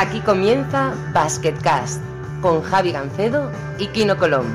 [0.00, 2.00] Aquí comienza Basketcast
[2.40, 3.50] con Javi Gancedo
[3.80, 4.46] y Kino Colón.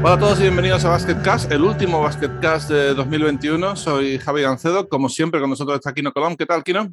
[0.00, 3.74] Hola a todos y bienvenidos a Basketcast, el último Basketcast de 2021.
[3.74, 6.36] Soy Javi Gancedo, como siempre con nosotros está Kino Colón.
[6.36, 6.92] ¿Qué tal, Kino?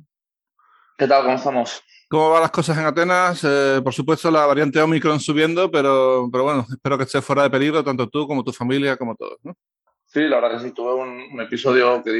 [0.97, 1.21] ¿Qué tal?
[1.21, 1.83] ¿Cómo estamos?
[2.09, 3.43] ¿Cómo van las cosas en Atenas?
[3.43, 7.51] Eh, por supuesto, la variante Omicron subiendo, pero, pero bueno, espero que estés fuera de
[7.51, 9.37] peligro, tanto tú como tu familia, como todos.
[9.43, 9.55] ¿no?
[10.15, 12.11] Sí, la verdad que sí, tuve un, episodio que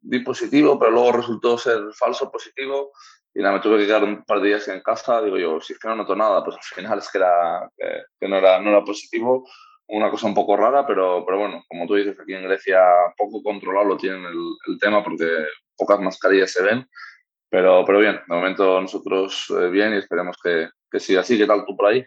[0.00, 2.90] di, positivo, pero luego resultó ser falso positivo
[3.34, 5.20] y nada, me tuve que quedar un par de días en casa.
[5.20, 7.70] Digo yo, si es que no noto nada, pues al final es que, era,
[8.18, 9.46] que, no, era, no era positivo.
[9.88, 12.80] Una cosa un poco rara, pero, pero bueno, como tú dices, aquí en Grecia
[13.14, 15.28] poco controlado lo tienen el, el tema porque
[15.76, 16.88] pocas mascarillas se ven.
[17.50, 21.36] Pero, pero bien, de momento nosotros eh, bien y esperemos que, que siga así.
[21.36, 22.06] ¿Qué tal tú por ahí?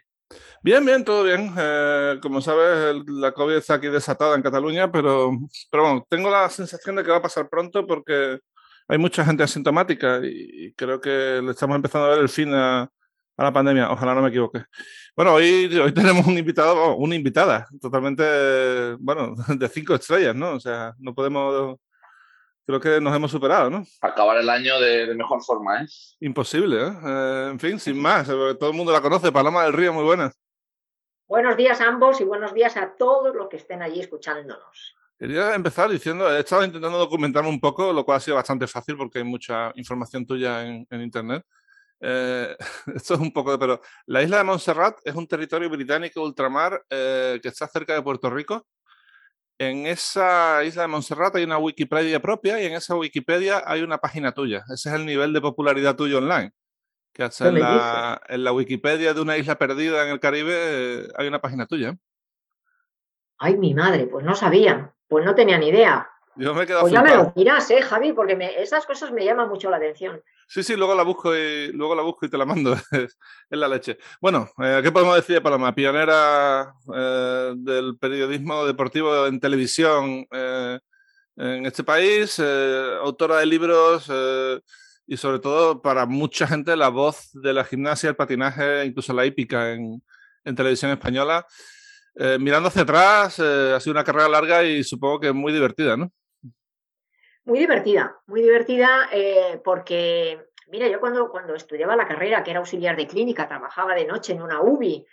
[0.63, 1.53] Bien, bien, todo bien.
[1.58, 5.31] Eh, como sabes, la COVID está aquí desatada en Cataluña, pero,
[5.72, 8.39] pero bueno, tengo la sensación de que va a pasar pronto porque
[8.88, 12.89] hay mucha gente asintomática y creo que le estamos empezando a ver el fin a,
[13.38, 13.91] a la pandemia.
[13.91, 14.64] Ojalá no me equivoque.
[15.16, 20.53] Bueno, hoy, hoy tenemos un invitado, una invitada totalmente, bueno, de cinco estrellas, ¿no?
[20.56, 21.78] O sea, no podemos
[22.66, 23.86] creo que nos hemos superado, ¿no?
[24.02, 25.88] Acabar el año de, mejor forma, ¿eh?
[26.20, 26.94] Imposible, ¿eh?
[27.06, 27.48] ¿eh?
[27.52, 30.38] En fin, sin más, eh, todo el mundo la conoce, Paloma del Río, muy buenas.
[31.28, 34.95] Buenos días a ambos y buenos días a todos los que estén allí escuchándonos.
[35.18, 38.98] Quería empezar diciendo, he estado intentando documentarme un poco, lo cual ha sido bastante fácil
[38.98, 41.46] porque hay mucha información tuya en, Internet.
[42.00, 42.56] Eh,
[42.96, 46.84] esto es un poco de, pero la isla de Montserrat es un territorio británico ultramar
[46.90, 48.68] que está cerca de Puerto Rico
[49.62, 54.00] en esa isla de Montserrat hay una Wikipedia propia y en esa Wikipedia hay una
[54.00, 54.64] página tuya.
[54.73, 56.52] Ese es el nivel de popularidad tuyo online.
[57.14, 61.28] Que en la, en la, Wikipedia de una isla perdida en el Caribe eh, hay
[61.28, 61.95] una página tuya.
[63.38, 66.09] Ay, mi madre, pues no sabía, pues no tenía ni idea.
[66.38, 68.14] Yo me he quedado pues ya me lo dirás, ¿eh, Javi?
[68.14, 70.24] Porque esas cosas me llaman mucho la atención.
[70.53, 72.73] Sí, sí, luego la busco y, luego la busco y te la mando.
[72.91, 73.17] es
[73.51, 73.97] la leche.
[74.19, 75.73] Bueno, eh, ¿qué podemos decir de Paloma?
[75.73, 80.78] Pionera eh, del periodismo deportivo en televisión eh,
[81.38, 82.38] en este país,
[83.01, 84.11] autora de libros
[85.07, 89.25] y sobre todo para mucha gente la voz de la gimnasia, el patinaje, incluso la
[89.25, 90.03] hípica en,
[90.44, 91.45] en televisión española.
[92.40, 96.11] mirando hacia atrás, ha sido una carrera larga y supongo que muy divertida, ¿no?
[97.44, 102.59] Muy divertida, muy divertida eh, porque, mira, yo cuando, cuando estudiaba la carrera, que era
[102.59, 105.06] auxiliar de clínica, trabajaba de noche en una UBI,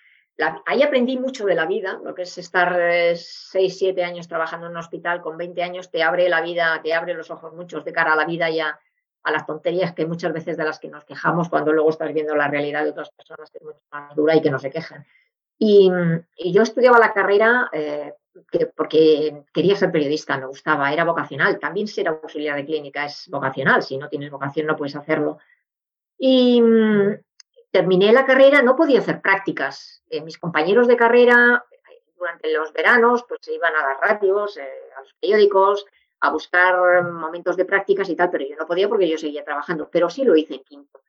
[0.66, 2.76] ahí aprendí mucho de la vida, lo que es estar
[3.16, 6.80] 6, eh, 7 años trabajando en un hospital, con 20 años te abre la vida,
[6.82, 8.78] te abre los ojos muchos de cara a la vida y a,
[9.24, 12.48] las tonterías que muchas veces de las que nos quejamos cuando luego estás viendo la
[12.48, 15.04] realidad de otras personas que es mucho más dura y que no se quejan.
[15.58, 15.90] Y,
[16.50, 18.14] yo estudiaba la carrera eh,
[18.76, 21.58] porque quería ser periodista, me gustaba, era vocacional.
[21.58, 25.38] También ser auxiliar de clínica es vocacional, si no tienes vocación no puedes hacerlo.
[26.18, 27.20] Y mm,
[27.70, 30.02] terminé la carrera, no podía hacer prácticas.
[30.10, 31.64] Eh, mis compañeros de carrera,
[32.16, 35.86] durante los veranos, pues se iban a las radios, eh, a los periódicos,
[36.20, 39.88] a buscar momentos de prácticas y tal, pero yo no podía porque yo seguía trabajando,
[39.90, 41.00] pero sí lo hice en quinto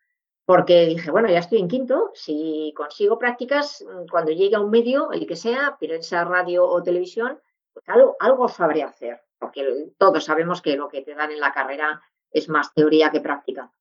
[0.49, 4.71] porque dije, bueno, ya estoy en quinto, si consigo prácticas, mm, cuando llegue a un
[4.71, 7.39] medio, el que sea, prensa, radio o televisión,
[7.71, 11.51] pues algo, algo sabré hacer, porque todos sabemos que lo que te dan en la
[11.51, 12.01] carrera
[12.31, 13.71] es más teoría que práctica.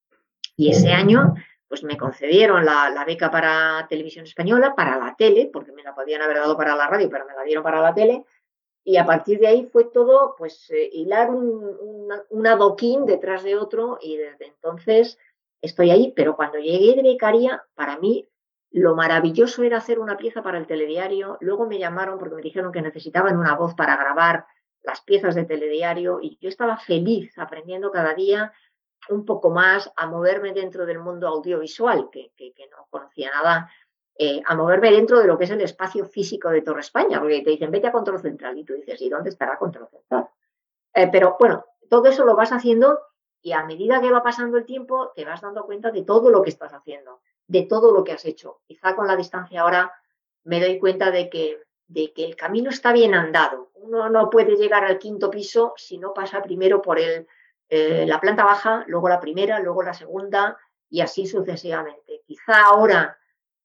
[0.57, 1.37] Y ese año,
[1.69, 6.21] pues me concedieron la, beca para televisión española, para la tele, porque me la podían
[6.21, 8.27] haber dado para la radio, pero me la dieron para la tele.
[8.85, 13.57] Y a partir de ahí fue todo, pues, eh, hilar un, un adoquín detrás de
[13.57, 15.19] otro y desde entonces
[15.61, 18.29] estoy ahí, pero cuando llegué de becaria, para mí
[18.71, 21.39] lo maravilloso era hacer una pieza para el telediario.
[21.41, 24.47] Luego me llamaron porque me dijeron que necesitaban una voz para grabar
[24.83, 28.53] las piezas de telediario y yo estaba feliz aprendiendo cada día
[29.09, 32.31] un poco más a moverme dentro del mundo audiovisual, que,
[32.71, 33.71] no conocía nada,
[34.19, 37.41] eh, a moverme dentro de lo que es el espacio físico de Torre España, porque
[37.43, 40.29] te dicen, vete a Control Central y tú dices, ¿y dónde estará Control Central?
[40.93, 42.99] Eh, pero bueno, todo eso lo vas haciendo
[43.43, 46.43] y a medida que va pasando el tiempo, te vas dando cuenta de todo lo
[46.43, 48.61] que estás haciendo, de todo lo que has hecho.
[48.67, 49.93] Quizá con la distancia ahora
[50.45, 53.71] me doy cuenta de que, de que el camino está bien andado.
[53.75, 57.27] Uno no puede llegar al quinto piso si no pasa primero por el,
[57.69, 60.59] eh, la planta baja, luego la primera, luego la segunda
[60.91, 62.23] y así sucesivamente.
[62.27, 63.19] Quizá ahora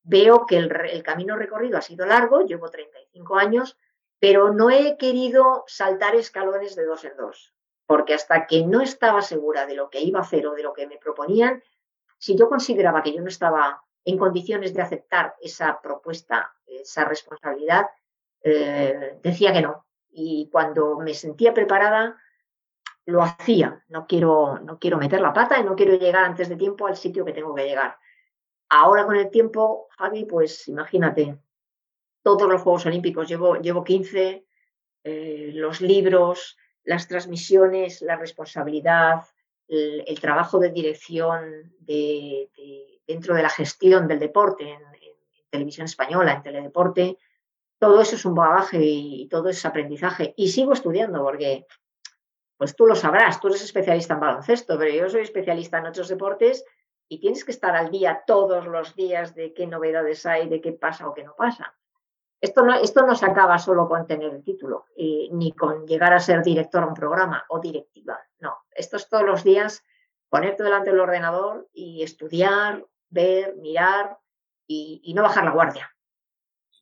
[0.04, 3.78] veo que el, el camino recorrido ha sido largo, llevo 35 años,
[4.20, 7.54] pero no he querido saltar escalones de dos en dos
[7.94, 10.74] porque hasta que no estaba segura de lo que iba a hacer o de lo
[10.74, 11.62] que me proponían,
[12.18, 17.86] si yo consideraba que yo no estaba en condiciones de aceptar esa propuesta, esa responsabilidad,
[18.42, 19.86] eh, decía que no.
[20.10, 22.20] Y cuando me sentía preparada,
[23.06, 23.86] lo hacía.
[23.90, 26.96] No quiero, no quiero meter la pata y no quiero llegar antes de tiempo al
[26.96, 28.00] sitio que tengo que llegar.
[28.70, 31.38] Ahora con el tiempo, Javi, pues imagínate,
[32.24, 34.48] todos los Juegos Olímpicos, llevo, llevo 15,
[35.04, 39.24] eh, los libros, las transmisiones, la responsabilidad,
[39.68, 42.50] el, trabajo de dirección de,
[43.08, 44.82] dentro de la gestión del deporte en,
[45.50, 47.18] televisión española, en teledeporte,
[47.78, 50.34] todo eso es un bagaje y, todo es aprendizaje.
[50.36, 51.68] Y sigo estudiando porque,
[52.58, 56.08] pues tú lo sabrás, tú eres especialista en baloncesto, pero yo soy especialista en otros
[56.08, 56.66] deportes
[57.08, 60.72] y tienes que estar al día todos los días de qué novedades hay, de qué
[60.72, 61.76] pasa o qué no pasa.
[62.44, 66.20] Esto no, esto no se acaba solo con tener el título, ni con llegar a
[66.20, 68.20] ser director de un programa o directiva.
[68.40, 69.82] No, esto es todos los días
[70.28, 74.18] ponerte delante del ordenador y estudiar, ver, mirar
[74.68, 75.90] y, no bajar la guardia.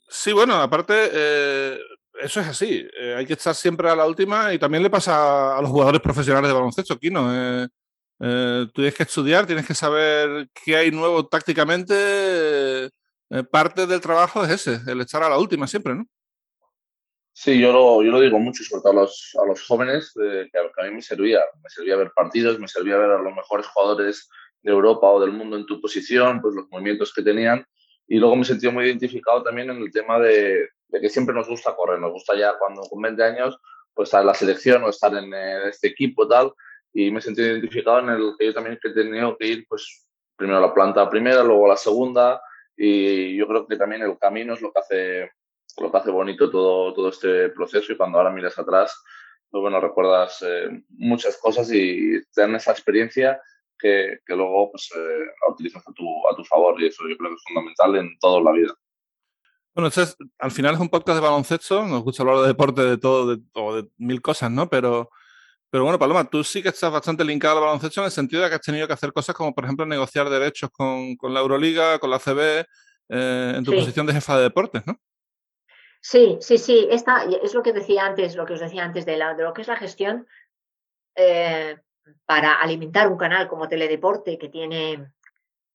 [0.10, 1.80] Sí, bueno, aparte, eh,
[2.24, 2.88] eso es así.
[3.00, 6.02] Eh, hay que estar siempre a la última y también le pasa a los jugadores
[6.02, 7.30] profesionales de baloncesto, aquí, ¿no?
[7.32, 7.68] Eh,
[8.74, 12.90] tienes que estudiar, tienes que saber qué hay nuevo tácticamente
[13.32, 16.06] eh, parte del trabajo es ese, el estar a la última siempre, ¿no?
[17.34, 20.50] Sí, yo lo, yo lo digo mucho, sobre todo a los, a los jóvenes, que,
[20.58, 21.40] a, mí me servía.
[21.64, 24.30] Me servía ver partidos, me servía ver a los mejores jugadores
[24.62, 27.66] de Europa o del mundo en tu posición, pues los movimientos que tenían.
[28.08, 31.74] Y luego me sentí muy identificado también en el tema de, que siempre nos gusta
[31.74, 32.00] correr.
[32.00, 33.58] Nos gusta ya cuando con 20 años
[33.94, 35.34] pues estar en la selección o estar en
[35.70, 36.52] este equipo tal.
[36.94, 40.06] Y me sentí identificado en el que yo también he tenido que ir pues
[40.36, 42.42] primero a la planta primera, luego a la segunda,
[42.84, 45.32] y yo creo que también el camino es lo que hace,
[45.78, 49.04] lo que hace bonito todo, todo este proceso y cuando ahora miras atrás,
[49.52, 53.40] pues bueno, recuerdas eh, muchas cosas y te dan esa experiencia
[53.78, 57.16] que, que luego pues, eh, la utilizas a tu, a tu favor y eso yo
[57.18, 58.74] creo que es fundamental en toda la vida.
[59.76, 62.82] Bueno, este es, al final es un podcast de baloncesto, nos gusta hablar de deporte,
[62.82, 64.72] de todo, de, o de mil cosas, ¿no?
[64.72, 65.12] Pero
[65.72, 68.50] pero bueno, Paloma, tú sí que estás bastante linkado al baloncesto en el sentido de
[68.50, 72.10] que has tenido que hacer cosas como, por ejemplo, negociar derechos con, la Euroliga, con
[72.10, 72.66] la CB,
[73.10, 75.00] eh, en tu posición de jefa de deportes, ¿no?
[76.02, 76.88] Sí, sí, sí.
[76.92, 79.54] Esta es lo que decía antes, lo que os decía antes de, la, de lo
[79.54, 80.28] que es la gestión
[81.16, 81.78] eh,
[82.26, 85.14] para alimentar un canal como Teledeporte que tiene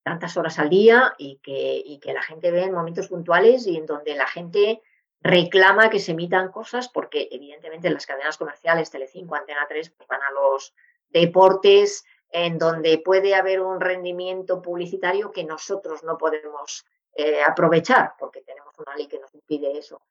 [0.03, 3.77] tantas horas al día y que, y que la gente ve en momentos puntuales y
[3.77, 4.83] en donde la gente
[5.21, 10.21] reclama que se emitan cosas porque evidentemente las cadenas comerciales, Telecinco, Antena 3, pues van
[10.21, 10.73] a los
[11.09, 18.41] deportes en donde puede haber un rendimiento publicitario que nosotros no podemos eh, aprovechar porque
[18.41, 20.01] tenemos una ley que nos impide eso.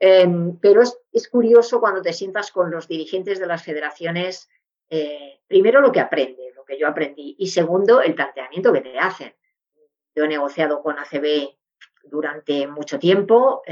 [0.00, 4.48] Em, pero es, curioso cuando te sientas con los dirigentes de las federaciones,
[4.88, 8.98] eh, primero lo que aprendes, lo que yo aprendí, y segundo el planteamiento que te
[8.98, 9.34] hacen.
[10.14, 11.56] Yo he negociado con ACB
[12.04, 13.62] durante mucho tiempo.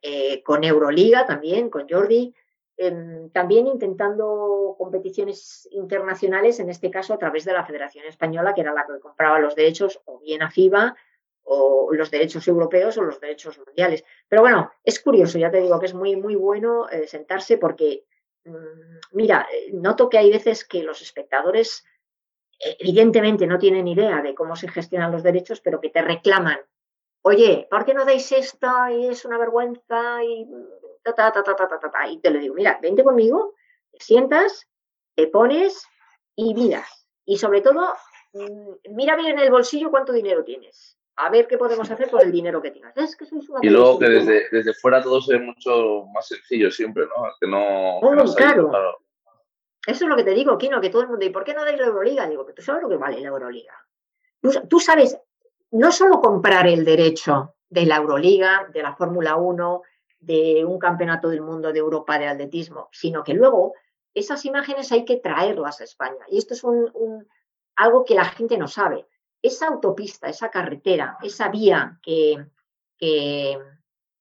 [0.00, 2.32] Eh, con Euroliga también, con Jordi,
[2.76, 8.60] em, también intentando competiciones internacionales, en este caso a través de la Federación Española, que
[8.60, 10.94] era la que compraba los derechos o bien a FIBA
[11.42, 14.04] o los derechos europeos o los derechos mundiales.
[14.28, 18.04] Pero bueno, es curioso, ya te digo que es muy, muy bueno eh, sentarse porque,
[18.44, 21.84] mm, mira, eh, noto que hay veces que los espectadores
[22.60, 26.58] evidentemente no tienen idea de cómo se gestionan los derechos, pero que te reclaman
[27.28, 28.68] oye, ¿por qué no dais esto?
[28.90, 30.46] Y es una vergüenza y
[31.02, 32.08] ta, ta, ta, ta, ta, ta, ta.
[32.08, 33.54] Y te lo digo, mira, vente conmigo,
[33.90, 34.66] te sientas,
[35.14, 35.86] te pones
[36.34, 37.06] y miras.
[37.26, 37.94] Y sobre todo,
[38.32, 40.96] mm, mira bien en el bolsillo cuánto dinero tienes.
[41.16, 42.96] A ver qué podemos hacer con el dinero que tienes.
[42.96, 46.28] Es que sois una y luego que desde, desde, fuera todo se ve mucho más
[46.28, 47.24] sencillo siempre, ¿no?
[47.40, 48.70] Que no, oh, claro.
[49.86, 51.64] Eso es lo que te digo, Kino, que todo el mundo, ¿y por qué no
[51.64, 52.28] dais la Euroliga?
[52.28, 53.74] Digo, que tú sabes lo que vale la Euroliga.
[54.68, 55.18] tú sabes
[55.70, 59.82] no solo comprar el derecho de la Euroliga, de la Fórmula 1,
[60.20, 63.74] de un campeonato del mundo de Europa de atletismo, sino que luego
[64.14, 66.24] esas imágenes hay que traerlas a España.
[66.28, 67.28] Y esto es un,
[67.76, 69.06] algo que la gente no sabe.
[69.40, 72.44] Esa autopista, esa carretera, esa vía que,
[72.98, 73.58] que,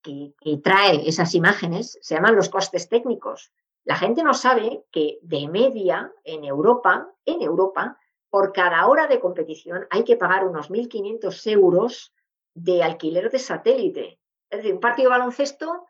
[0.04, 3.52] que trae esas imágenes se llaman los costes técnicos.
[3.84, 7.98] La gente no sabe que de media en Europa, en Europa,
[8.38, 12.14] por cada hora de competición hay que pagar unos 1.500 euros
[12.54, 14.20] de alquiler de satélite.
[14.48, 15.88] Es decir, un partido de baloncesto,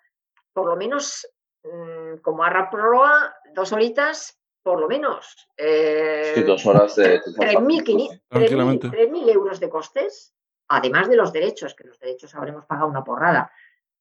[0.54, 1.28] por lo menos,
[1.64, 5.50] mm, como Arra Proa, dos horitas, por lo menos.
[5.58, 7.22] Eh, sí, dos horas de...
[7.22, 10.34] 3.000 euros de costes,
[10.70, 13.52] además de los derechos, que los derechos habremos pagado una porrada.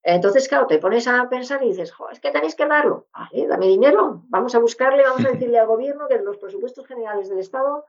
[0.05, 3.09] Entonces, claro, te pones a pensar y dices, es que tenéis que darlo.
[3.13, 6.87] Vale, dame dinero, vamos a buscarle, vamos a decirle al gobierno que de los presupuestos
[6.87, 7.87] generales del Estado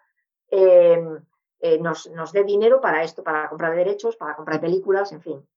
[0.49, 1.19] Em,
[1.59, 5.47] eh, nos, nos dé dinero para esto, para comprar derechos, para comprar películas, en fin.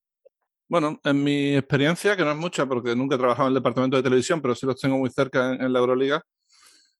[0.68, 3.96] Bueno, en mi experiencia, que no es mucha porque nunca he trabajado en el departamento
[3.96, 6.22] de televisión, pero sí los tengo muy cerca en, la Euroliga,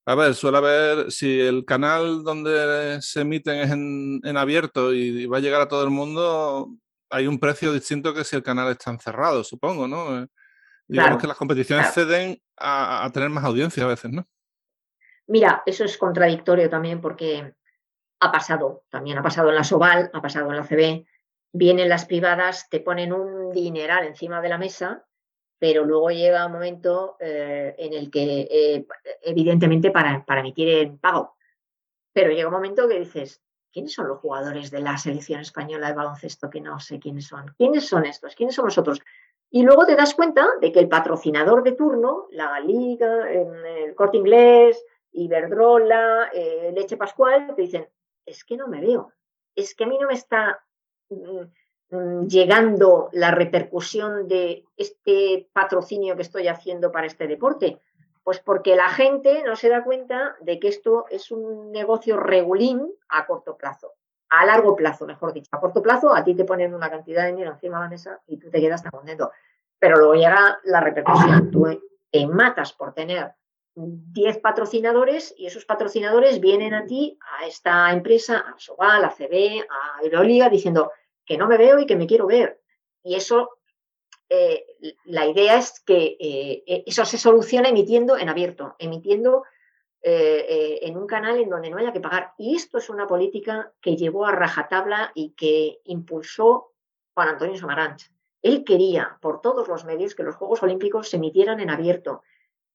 [0.06, 5.38] A ver, suele haber, si el canal donde se emiten es en, abierto y, va
[5.38, 6.68] a llegar a todo el mundo,
[7.10, 10.18] hay un precio distinto que si el canal está encerrado, supongo, ¿no?
[10.18, 10.26] Eh,
[10.88, 14.26] digamos que las competiciones ceden a, a, tener más audiencia a veces, ¿no?
[15.28, 17.54] Mira, eso es contradictorio también porque
[18.20, 21.06] ha pasado, también ha pasado en la Soval, ha pasado en la CB,
[21.52, 25.06] vienen las privadas, te ponen un dineral encima de la mesa
[25.60, 28.86] pero luego llega un momento eh, en el que, eh,
[29.22, 31.36] evidentemente, para, para emitir en pago,
[32.14, 35.92] pero llega un momento que dices, ¿quiénes son los jugadores de la selección española de
[35.92, 37.54] baloncesto que no sé quiénes son?
[37.58, 38.34] ¿Quiénes son estos?
[38.34, 39.00] ¿Quiénes son nosotros?
[39.50, 44.16] Y luego te das cuenta de que el patrocinador de turno, la Liga, el Corte
[44.16, 47.86] Inglés, Iberdrola, eh, Leche Pascual, te dicen,
[48.30, 49.12] es que no me veo,
[49.54, 50.64] es que a mí no me está
[51.08, 51.42] mm,
[51.90, 57.80] Mm, llegando la repercusión de este patrocinio que estoy haciendo para este deporte?
[58.22, 62.92] Pues porque la gente no se da cuenta de que esto es un negocio regulín
[63.08, 63.94] a corto plazo,
[64.28, 65.48] a largo plazo, mejor dicho.
[65.52, 68.20] A corto plazo a ti te ponen una cantidad de dinero encima de la mesa
[68.28, 69.32] y tú te quedas tan contento.
[69.78, 71.50] Pero luego llega la repercusión.
[71.50, 71.66] Tú
[72.08, 73.32] te matas por tener
[74.12, 79.66] 10 patrocinadores y esos patrocinadores vienen a ti, a esta empresa, a Soval, a CB,
[79.68, 80.92] a Euroliga, diciendo,
[81.24, 82.60] que no me veo y que me quiero ver.
[83.02, 83.58] Y eso,
[84.28, 84.66] eh,
[85.04, 89.44] la idea es que eh, e, eso se soluciona emitiendo en abierto, emitiendo
[90.02, 92.32] eh, en un canal en donde no haya que pagar.
[92.38, 96.72] Y esto es una política que llevó a rajatabla y que impulsó
[97.14, 98.10] Juan Antonio Samaranch.
[98.42, 102.22] Él quería, por todos los medios, que los Juegos Olímpicos se emitieran en abierto.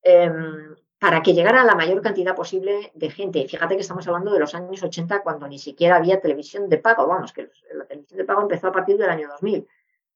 [0.03, 3.47] Em, para que llegara la mayor cantidad posible de gente.
[3.47, 7.07] Fíjate que estamos hablando de los años 80 cuando ni siquiera había televisión de pago,
[7.07, 9.67] vamos, que la televisión de pago empezó a partir del año 2000,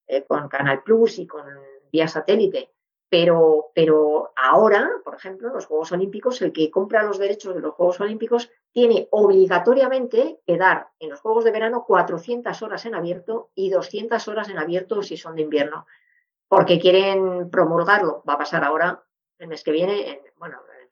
[0.07, 1.45] eh, con Canal Plus y con
[1.91, 2.71] vía satélite.
[3.09, 7.73] Pero, pero ahora, por ejemplo, los Juegos Olímpicos, el que compra los derechos de los
[7.73, 13.49] Juegos Olímpicos tiene obligatoriamente que dar en los Juegos de verano 400 horas en abierto
[13.55, 15.87] y 200 horas en abierto si son de invierno,
[16.47, 18.23] porque quieren promulgarlo.
[18.29, 19.03] Va a pasar ahora
[19.39, 20.19] el mes que viene, en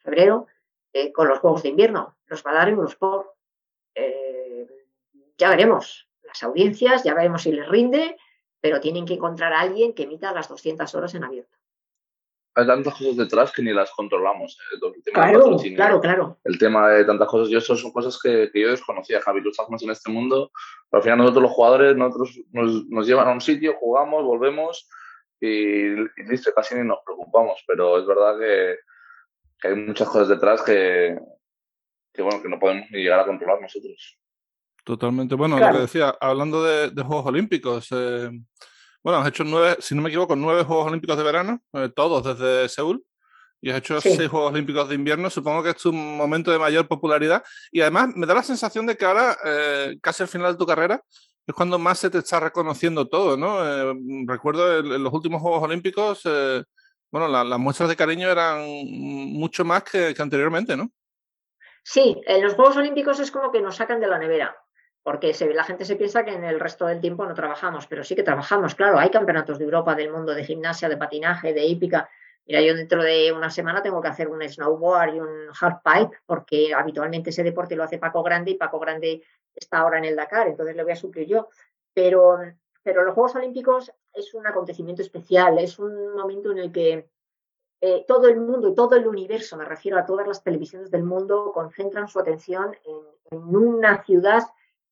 [0.08, 0.48] febrero,
[0.94, 2.18] eh, con los Juegos de Invierno.
[2.28, 3.28] Los va a dar Eurosport.
[3.94, 4.66] Eh,
[5.38, 8.18] ya veremos las audiencias, ya veremos si les rinde,
[8.62, 11.58] pero tienen que encontrar a alguien que emita las 200 horas en abierto.
[12.56, 14.58] Hay tantas cosas detrás que ni las controlamos.
[14.74, 16.38] Eh, claro, claro, claro.
[16.44, 19.70] El tema de tantas cosas, yo eso son cosas que, yo desconocía, Javi, tú estás
[19.70, 20.52] más en este mundo,
[20.90, 24.90] pero al final nosotros los jugadores, nosotros nos, nos llevan a un sitio, jugamos, volvemos
[25.40, 25.96] y,
[26.28, 28.78] listo, casi ni nos preocupamos, pero es verdad que,
[29.64, 31.18] hay muchas cosas detrás que,
[32.14, 34.18] que, bueno, que no podemos ni llegar a controlar nosotros.
[34.84, 35.36] Totalmente.
[35.36, 38.30] Bueno, lo que decía, hablando de, Juegos Olímpicos, eh,
[39.04, 42.24] bueno, has hecho nueve, si no me equivoco, nueve Juegos Olímpicos de verano, eh, todos
[42.24, 43.04] desde Seúl,
[43.62, 45.30] y has hecho seis Juegos Olímpicos de invierno.
[45.30, 47.44] Supongo que es un momento de mayor popularidad.
[47.72, 50.66] Y además me da la sensación de que ahora, eh, casi al final de tu
[50.66, 51.02] carrera,
[51.46, 53.66] es cuando más se te está reconociendo todo, ¿no?
[53.66, 53.94] Eh,
[54.26, 56.22] recuerdo en, los últimos Juegos Olímpicos,
[57.12, 60.92] bueno, las muestras de cariño eran mucho más que, anteriormente, ¿no?
[61.84, 64.58] Sí, en los Juegos Olímpicos es como que nos sacan de la nevera,
[65.04, 68.14] porque la gente se piensa que en el resto del tiempo no trabajamos, pero sí
[68.14, 72.10] que trabajamos, claro, hay campeonatos de Europa, del mundo, de gimnasia, de patinaje, de hípica.
[72.46, 76.74] Mira, yo dentro de una semana tengo que hacer un snowboard y un halfpipe, porque
[76.74, 79.22] habitualmente ese deporte lo hace Paco Grande y Paco Grande
[79.56, 81.50] está ahora en el Dakar, entonces le voy a suplir yo.
[81.94, 82.38] Pero,
[82.84, 87.10] pero los Juegos Olímpicos es un acontecimiento especial, es un momento en el que
[87.80, 91.04] eh, todo el mundo y todo el universo, me refiero a todas las televisiones del
[91.04, 94.44] mundo, concentran su atención en, una ciudad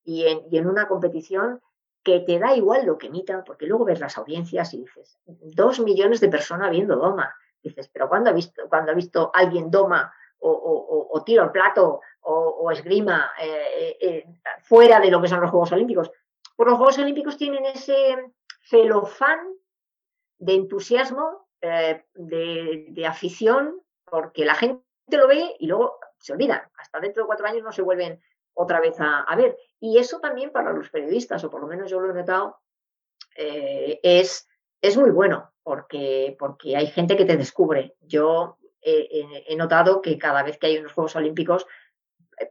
[0.04, 1.62] y en, una competición
[2.04, 5.80] que te da igual lo que emitan, porque luego ves las audiencias y dices, dos
[5.80, 7.34] millones de personas viendo Doma.
[7.64, 11.52] Dices, pero ¿cuándo ha visto, cuando ha visto alguien Doma o, o, o tiro al
[11.52, 14.26] plato o, esgrima eh, eh,
[14.64, 16.12] fuera de lo que son los Juegos Olímpicos.
[16.56, 18.16] Pues los Juegos Olímpicos tienen ese
[18.70, 19.40] celofán
[20.38, 26.62] de entusiasmo, eh, de, afición, porque la gente lo ve y luego se olvidan.
[26.78, 28.22] Hasta dentro de cuatro años no se vuelven
[28.54, 29.58] otra vez a, ver.
[29.80, 32.60] Y eso también para los periodistas, o por lo menos yo lo he notado,
[33.36, 34.48] es,
[34.82, 37.96] es muy bueno, porque, porque hay gente que te descubre.
[38.02, 41.66] Yo he notado que cada vez que hay unos Juegos Olímpicos,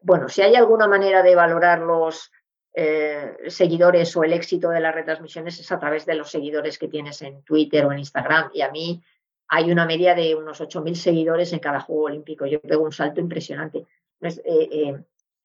[0.03, 2.31] bueno, si hay alguna manera de valorar los
[2.77, 6.89] eh, seguidores o el éxito de las retransmisiones es a través de los seguidores que
[6.89, 8.51] tienes en Twitter o en Instagram.
[8.53, 9.01] Y a mí
[9.47, 12.47] hay una media de unos 8.000 seguidores en cada Juego Olímpico.
[12.47, 13.87] Yo pego un salto impresionante.
[14.21, 14.93] Eh,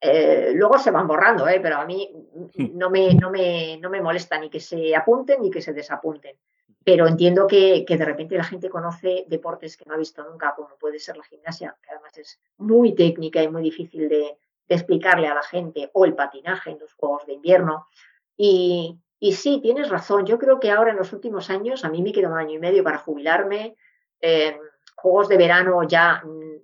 [0.01, 2.09] eh, luego se van borrando, pero a mí
[2.74, 6.36] no me, no, me, no me molesta ni que se apunten ni que se desapunten.
[6.83, 10.77] pero entiendo que, de repente la gente conoce deportes que no ha visto nunca, como
[10.79, 14.38] puede ser la gimnasia, que además es muy técnica y muy difícil de,
[14.75, 17.88] explicarle a la gente, o el patinaje en los Juegos de Invierno.
[18.38, 22.01] Y, y, sí, tienes razón, yo creo que ahora en los últimos años, a mí
[22.01, 23.75] me queda un año y medio para jubilarme,
[25.01, 26.55] Juegos de verano ya, mm,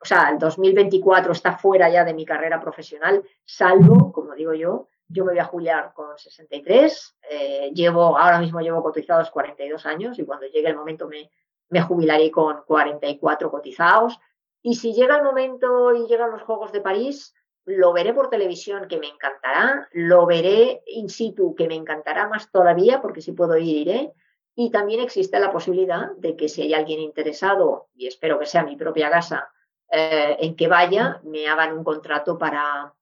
[0.00, 4.88] o sea, el 2024 está fuera ya de mi carrera profesional, salvo, como digo yo,
[5.08, 10.18] yo me voy a jubilar con 63, eh, llevo, ahora mismo llevo cotizados 42 años
[10.18, 11.30] y cuando llegue el momento me,
[11.68, 14.18] me jubilaré con 44 cotizados.
[14.62, 18.88] Y si llega el momento y llegan los Juegos de París, lo veré por televisión,
[18.88, 23.56] que me encantará, lo veré in situ, que me encantará más todavía, porque si puedo
[23.56, 24.12] ir, iré.
[24.54, 28.64] Y también existe la posibilidad de que si hay alguien interesado, y espero que sea
[28.64, 29.48] mi propia casa,
[29.90, 32.94] eh, en que vaya, me hagan un contrato para,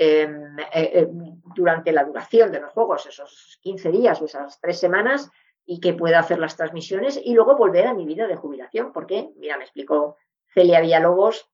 [0.00, 1.08] Em, eh, eh,
[1.56, 5.28] durante la duración de los juegos, esos 15 días o esas tres semanas,
[5.66, 9.30] y que pueda hacer las transmisiones y luego volver a mi vida de jubilación, porque,
[9.36, 10.16] mira, me explicó
[10.54, 11.50] Celia Villalobos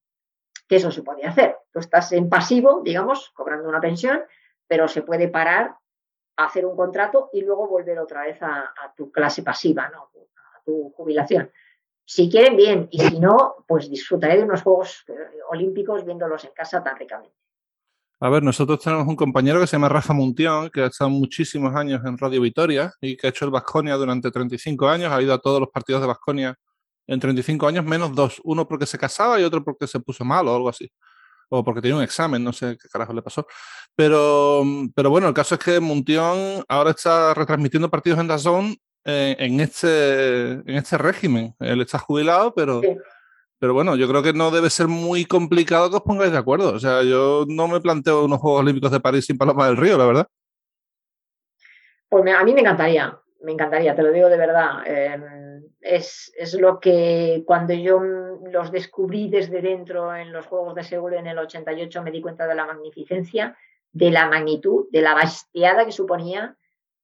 [0.77, 1.57] eso se podía hacer.
[1.73, 4.23] Tú estás en pasivo, digamos, cobrando una pensión,
[4.67, 5.77] pero se puede parar,
[6.37, 10.11] hacer un contrato y luego volver otra vez a, tu clase pasiva, ¿no?
[10.57, 11.51] a tu jubilación.
[12.07, 15.13] Si quieren, bien, y si no, pues disfrutaré de unos Juegos eh,
[15.51, 17.35] Olímpicos viéndolos en casa tan ricamente.
[18.21, 21.75] A ver, nosotros tenemos un compañero que se llama Rafa Muntión, que ha estado muchísimos
[21.75, 25.35] años en Radio Vitoria y que ha hecho el Vasconia durante 35 años, ha ido
[25.35, 26.59] a todos los partidos de Vasconia
[27.07, 30.47] en 35 años, menos dos, uno porque se casaba y otro porque se puso mal
[30.49, 30.91] o algo así,
[31.49, 33.47] o porque tenía un examen, no sé qué carajo le pasó.
[33.95, 34.63] Pero,
[34.95, 39.61] pero bueno, el caso es que Muntión ahora está retransmitiendo partidos en DAZN eh, en,
[39.61, 41.55] este, en este régimen.
[41.61, 42.81] Él está jubilado, pero...
[43.61, 46.75] Pero bueno, yo creo que no debe ser muy complicado que os pongáis de acuerdo.
[46.75, 49.97] O sea, yo no me planteo unos Juegos Olímpicos de París sin Paloma del Río,
[49.97, 50.27] la verdad.
[52.11, 54.87] Pues a mí me encantaría, me encantaría, te lo digo de verdad.
[54.87, 55.23] Em,
[55.85, 61.27] es, lo que cuando yo los descubrí desde dentro en los Juegos de Seúl en
[61.27, 63.57] el 88 me di cuenta de la magnificencia,
[63.93, 66.57] de la magnitud, de la bastiada que suponía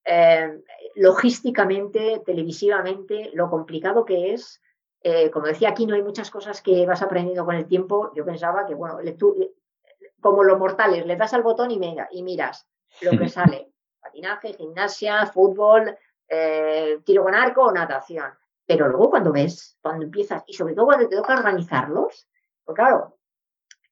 [0.05, 0.63] em,
[0.97, 4.61] logísticamente, televisivamente, lo complicado que es
[5.03, 8.13] eh, como decía aquí, no hay muchas cosas que vas aprendiendo con el tiempo.
[8.15, 9.35] Yo pensaba que, bueno, tú,
[10.21, 12.69] como los mortales, le das al botón y, mira, y miras
[13.01, 13.73] lo que sale.
[14.01, 15.97] Patinaje, gimnasia, fútbol,
[16.29, 18.31] eh, tiro con arco o natación.
[18.71, 22.29] Pero luego cuando ves, cuando empiezas, y sobre todo cuando te toca organizarlos,
[22.65, 23.19] pues claro,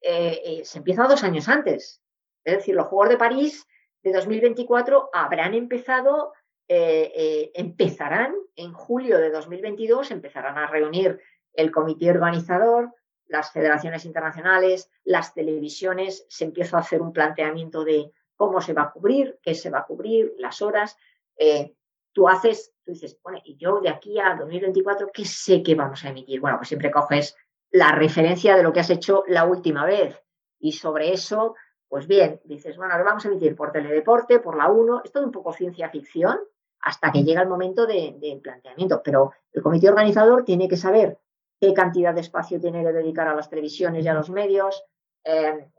[0.00, 2.00] eh, se empieza dos años antes.
[2.44, 3.66] Es decir, los Juegos de París
[4.02, 6.32] de 2024 habrán empezado
[6.70, 11.18] eh, eh, empezarán en julio de 2022, empezarán a reunir
[11.54, 12.94] el comité organizador,
[13.26, 18.82] las federaciones internacionales, las televisiones, se empieza a hacer un planteamiento de cómo se va
[18.82, 20.98] a cubrir, qué se va a cubrir, las horas.
[21.38, 21.74] Eh,
[22.18, 26.04] tú haces, tú dices, bueno, y yo de aquí a 2024, ¿qué sé que vamos
[26.04, 26.40] a emitir?
[26.40, 27.36] Bueno, pues siempre coges
[27.70, 30.20] la referencia de lo que has hecho la última vez
[30.58, 31.54] y sobre eso,
[31.86, 35.22] pues bien, dices, bueno, lo vamos a emitir por Teledeporte, por la 1, es todo
[35.22, 36.40] un poco ciencia ficción,
[36.80, 39.00] hasta que llega el momento de, planteamiento.
[39.04, 41.20] Pero el comité organizador tiene que saber
[41.60, 44.84] qué cantidad de espacio tiene que dedicar a las televisiones y a los medios,
[45.22, 45.70] eh,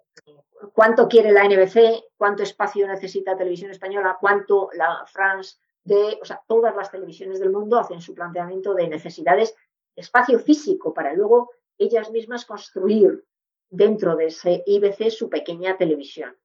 [0.72, 6.42] cuánto quiere la NBC, cuánto espacio necesita Televisión Española, cuánto la France de, o sea,
[6.48, 9.56] todas las televisiones del mundo hacen su planteamiento de necesidades
[9.96, 13.24] de espacio físico para luego ellas mismas construir
[13.70, 16.38] dentro de ese IBC su pequeña televisión.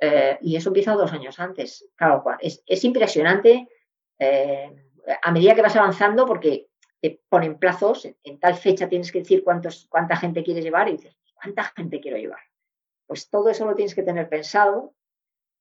[0.00, 1.88] Eh, y eso empieza dos años antes.
[1.94, 3.68] Claro, es, es impresionante
[4.18, 4.70] eh,
[5.22, 6.68] a medida que vas avanzando, porque
[7.00, 10.92] te ponen plazos, en, tal fecha tienes que decir cuántos, cuánta gente quieres llevar y
[10.92, 12.40] dices, ¿cuánta gente quiero llevar?
[13.06, 14.94] Pues todo eso lo tienes que tener pensado.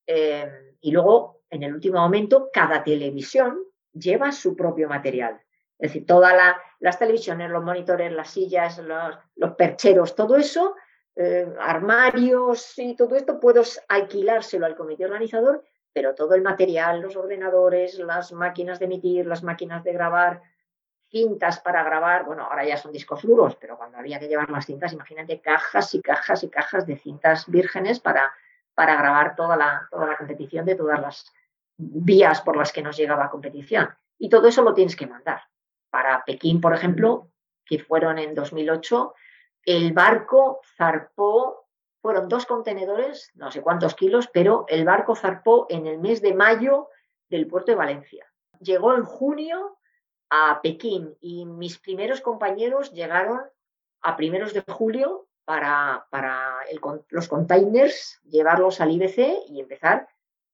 [0.06, 3.60] Eh, y luego, en el último momento, cada televisión
[3.94, 5.40] lleva su propio material.
[5.78, 6.34] Es decir, todas
[6.80, 8.80] las televisiones, los monitores, las sillas,
[9.36, 10.76] los, percheros, todo eso,
[11.16, 17.16] eh, armarios y todo esto, puedes alquilárselo al comité organizador pero todo el material, los
[17.16, 20.42] ordenadores, las máquinas de emitir, las máquinas de grabar,
[21.10, 24.66] cintas para grabar, bueno, ahora ya son discos duros, pero cuando había que llevar las
[24.66, 28.34] cintas, imagínate cajas y cajas y cajas de cintas vírgenes para,
[28.74, 31.34] para grabar toda la, toda la competición de todas las
[31.82, 33.90] vías por las que nos llegaba competición.
[34.18, 35.42] Y todo eso lo tienes que mandar.
[35.90, 37.32] Para Pekín, por ejemplo,
[37.66, 39.14] que fueron en 2008,
[39.66, 41.62] el barco zarpó
[42.02, 46.34] fueron dos contenedores, no sé cuántos kilos, pero el barco zarpó en el mes de
[46.34, 46.90] mayo
[47.30, 48.26] del puerto de Valencia.
[48.60, 49.78] Llegó en junio
[50.30, 53.42] a Pekín y mis primeros compañeros llegaron
[54.02, 56.56] a primeros de julio para, para
[57.10, 60.08] los containers, llevarlos al IBC y empezar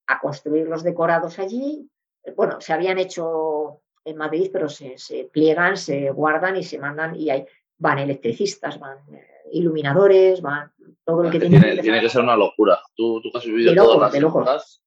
[0.08, 1.90] a construir los decorados allí.
[2.36, 4.96] Bueno, se habían hecho en Madrid, pero se,
[5.32, 7.46] pliegan, se guardan y se mandan y hay,
[7.78, 10.72] van electricistas, van eh, iluminadores, van
[11.04, 11.78] todo lo que, tiene.
[11.82, 12.80] Tiene, que ser una locura.
[12.96, 14.82] Tú, tú has vivido todas las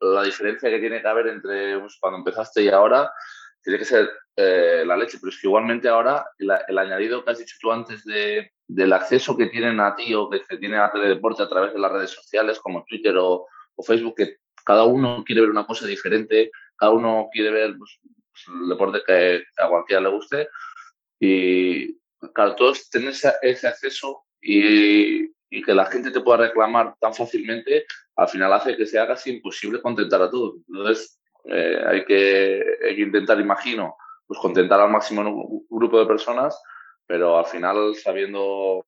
[0.00, 3.10] la diferencia que tiene que haber entre pues, cuando empezaste y ahora
[3.62, 7.38] tiene que ser eh, la leche, pero es que igualmente ahora el, añadido que has
[7.38, 10.90] dicho tú antes de, del acceso que tienen a ti o que se tiene a
[10.90, 13.46] Teledeporte a través de las redes sociales como Twitter o,
[13.86, 14.36] Facebook, que
[14.68, 19.00] cada uno quiere ver una cosa diferente, cada uno quiere ver pues, pues, el deporte
[19.06, 20.48] que, a cualquiera le guste
[21.18, 21.96] y
[22.34, 25.32] claro, todos tienen ese, acceso y,
[25.64, 29.80] que la gente te pueda reclamar tan fácilmente, al final hace que sea casi imposible
[29.80, 30.56] contentar a todos.
[30.68, 36.04] Entonces, eh, hay, que, hay, que, intentar, imagino, pues contentar al máximo un grupo de
[36.04, 36.60] personas,
[37.06, 38.84] pero al final sabiendo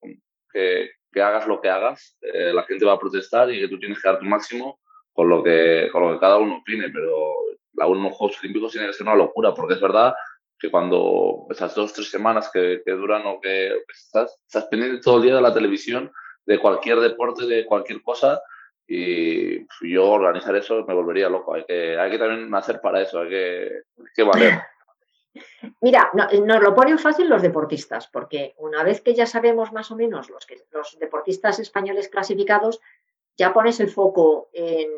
[0.53, 3.79] que, que hagas lo que hagas, eh, la gente va a protestar y que tú
[3.79, 4.79] tienes que dar tu máximo
[5.20, 7.35] con lo que, con lo que cada uno opine, pero
[7.74, 10.14] la unos Juegos Olímpicos tiene que ser una locura, porque es verdad
[10.59, 15.02] que cuando esas dos o tres semanas que, que duran o que, estás, estás pendiente
[15.02, 16.11] todo el día de la televisión,
[16.46, 18.40] de cualquier deporte, de cualquier cosa,
[18.88, 21.52] y yo organizar eso me volvería loco.
[21.52, 23.70] Hay que, hay que también hacer para eso, hay que,
[24.14, 24.54] que valer.
[25.83, 29.96] Mira, nos lo ponen fácil los deportistas, porque una vez que ya sabemos más o
[29.96, 32.80] menos los, que, los deportistas españoles clasificados,
[33.37, 34.88] ya pones el foco en,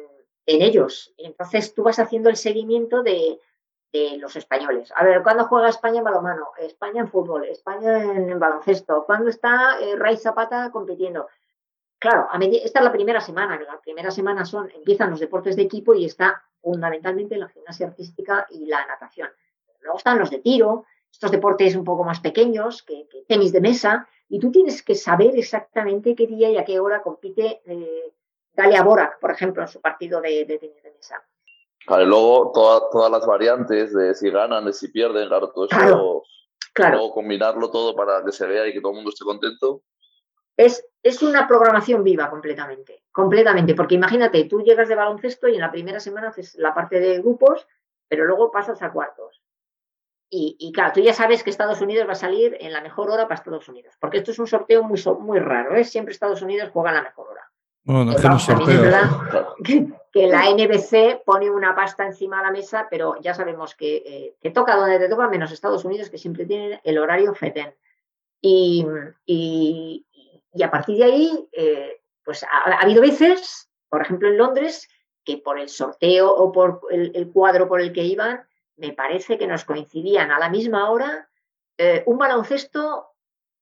[0.47, 1.13] en ellos.
[1.17, 3.39] Entonces tú vas haciendo el seguimiento de,
[4.19, 4.91] los españoles.
[4.97, 6.53] A ver, ¿cuándo juega España en balonmano?
[6.59, 9.05] España en fútbol, España en, baloncesto.
[9.05, 11.29] ¿Cuándo está eh, Ray Zapata compitiendo?
[11.99, 15.63] Claro, a esta es la primera semana, la primera semana son, empiezan los deportes de
[15.63, 19.29] equipo y está fundamentalmente la gimnasia artística y la natación.
[19.83, 24.09] Luego están los de tiro, estos deportes un poco más pequeños, que, tenis de mesa,
[24.29, 28.13] y tú tienes que saber exactamente qué día y a qué hora compite eh,
[28.55, 31.23] Galia Borak, por ejemplo, en su partido de, tenis de mesa.
[31.87, 36.25] Claro, y luego todas las variantes de si ganan, de si pierden, claro, todo eso.
[36.75, 39.83] Claro, Luego combinarlo todo para que se vea y que todo el mundo esté contento.
[40.57, 45.61] Es, es una programación viva completamente, completamente, porque imagínate, tú llegas de baloncesto y en
[45.61, 47.67] la primera semana haces la parte de grupos,
[48.09, 49.43] pero luego pasas a cuartos.
[50.31, 53.11] Y, y, claro, tú ya sabes que Estados Unidos va a salir en la mejor
[53.11, 55.85] hora para Estados Unidos, porque esto es un sorteo muy, muy raro, ¿eh?
[55.85, 57.52] siempre Estados Unidos juega en la mejor hora.
[57.85, 58.83] Bueno, sorteo.
[59.65, 64.35] Que, que, la NBC pone una pasta encima de la mesa, pero ya sabemos que
[64.41, 67.75] te eh, toca donde te toca, menos Estados Unidos, que siempre tienen el horario FETEN.
[68.41, 68.87] Y,
[69.25, 70.07] y,
[70.53, 74.89] y a partir de ahí, eh, pues ha, habido veces, por ejemplo en Londres,
[75.25, 78.45] que por el sorteo o por el, cuadro por el que iban,
[78.77, 81.29] me parece que nos coincidían a la misma hora
[81.79, 83.12] eh, un baloncesto,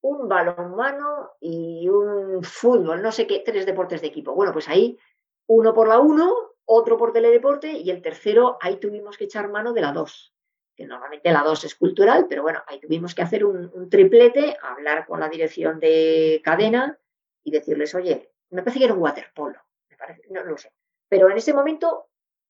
[0.02, 4.34] un balonmano y un fútbol, no sé qué, tres deportes de equipo.
[4.34, 4.98] Bueno, pues ahí
[5.46, 6.34] uno por la uno,
[6.64, 10.32] otro por teledeporte y el tercero, ahí tuvimos que echar mano de la dos
[10.80, 15.04] que normalmente la 2 es cultural, pero bueno, ahí tuvimos que hacer un, triplete, hablar
[15.06, 16.98] con la dirección de cadena
[17.44, 19.60] y decirles, oye, me parece que era un waterpolo,
[19.90, 20.72] me parece, no, lo sé.
[21.06, 22.08] Pero en ese momento,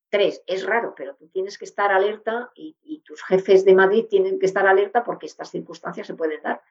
[0.08, 4.38] tres, es raro, pero tú tienes que estar alerta y, tus jefes de Madrid tienen
[4.38, 6.62] que estar alerta porque estas circunstancias se pueden dar.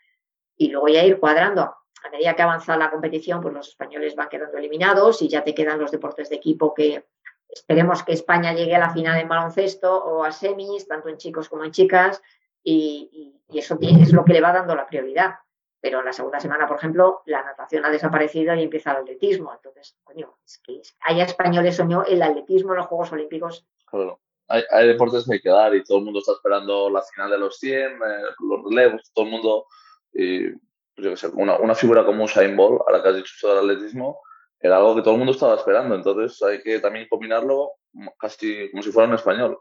[0.59, 1.61] Y luego ya ir cuadrando.
[1.61, 5.55] A medida que avanza la competición, pues los españoles van quedando eliminados y ya te
[5.55, 7.03] quedan los deportes de equipo que,
[7.49, 11.49] Esperemos que España llegue a la final en baloncesto o a semis, tanto en chicos
[11.49, 12.21] como en chicas,
[12.63, 15.35] y, eso es lo que le va dando la prioridad.
[15.81, 19.51] Pero en la segunda semana, por ejemplo, la natación ha desaparecido y empieza el atletismo.
[19.53, 23.65] Entonces, coño, es que haya españoles soñó el atletismo en los Juegos Olímpicos.
[23.85, 24.19] Claro.
[24.49, 27.37] Hay, deportes que hay que dar y todo el mundo está esperando la final de
[27.37, 27.97] los 100, eh,
[28.39, 29.65] los relevos, todo el mundo.
[30.13, 30.57] Y, pues
[30.97, 33.69] yo sé, una, una figura como Usain Bolt, a la que has dicho todo el
[33.69, 34.19] atletismo,
[34.59, 37.73] era algo que todo el mundo estaba esperando, entonces hay que también combinarlo
[38.17, 39.59] casi como si fuera un español.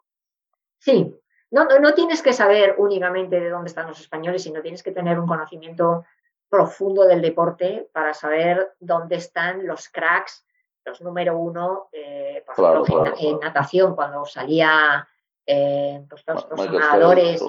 [0.78, 1.14] Sí,
[1.50, 5.18] no, no, tienes que saber únicamente de dónde están los españoles, sino tienes que tener
[5.18, 6.04] un conocimiento
[6.48, 10.44] profundo del deporte para saber dónde están los cracks,
[10.84, 15.06] los número uno, eh, por ejemplo, En, natación, cuando salía
[15.46, 17.42] eh, pues, los, nadadores.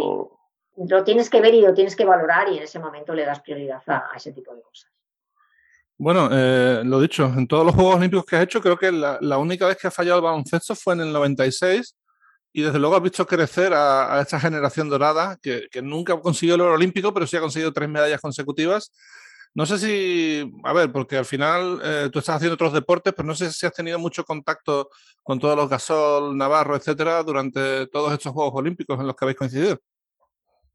[0.88, 3.42] Lo tienes que ver y lo tienes que valorar y en ese momento le das
[3.42, 4.90] prioridad a ese tipo de cosas.
[5.98, 9.38] Bueno, eh, lo dicho, en todos los Juegos Olímpicos que has hecho, creo que la,
[9.38, 11.98] única vez que ha fallado el baloncesto fue en el 96
[12.54, 16.76] y desde luego has visto crecer a, esta generación dorada que, nunca consiguió el oro
[16.76, 18.94] olímpico, pero sí ha conseguido tres medallas consecutivas.
[19.54, 23.28] No sé si, a ver, porque al final eh, tú estás haciendo otros deportes, pero
[23.28, 24.90] no sé si has tenido mucho contacto
[25.22, 29.38] con todos los Gasol, Navarro, etcétera, durante todos estos Juegos Olímpicos en los que habéis
[29.38, 29.78] coincidido.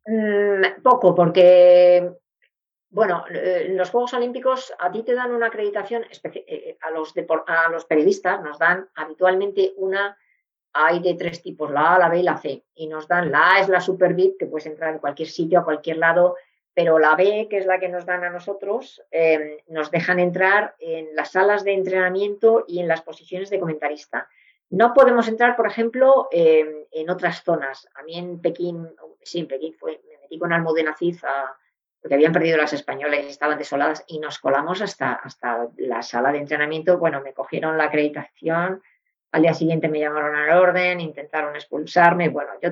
[0.06, 2.10] Mm, poco, porque
[2.90, 7.12] bueno, eh, los Juegos Olímpicos a ti te dan una acreditación, eh, a los,
[7.46, 10.16] a los periodistas nos dan habitualmente una
[10.74, 12.64] hay de tres tipos, la A, la B y la C.
[12.74, 15.60] Y nos dan, la A es la Super VIP, que puedes entrar en cualquier sitio,
[15.60, 16.36] a cualquier lado,
[16.74, 20.74] pero la B, que es la que nos dan a nosotros, em, nos dejan entrar
[20.80, 24.28] en las salas de entrenamiento y en las posiciones de comentarista.
[24.74, 27.88] No podemos entrar, por ejemplo, em, en otras zonas.
[27.94, 28.88] A mí en Pekín,
[29.22, 31.16] sí, en Pekín fue, me metí con Almudena Cid
[32.00, 36.32] porque habían perdido las españolas y estaban desoladas y nos colamos hasta, hasta la sala
[36.32, 36.98] de entrenamiento.
[36.98, 38.82] Bueno, me cogieron la acreditación,
[39.30, 42.28] al día siguiente me llamaron al orden, intentaron expulsarme.
[42.28, 42.70] Bueno, yo,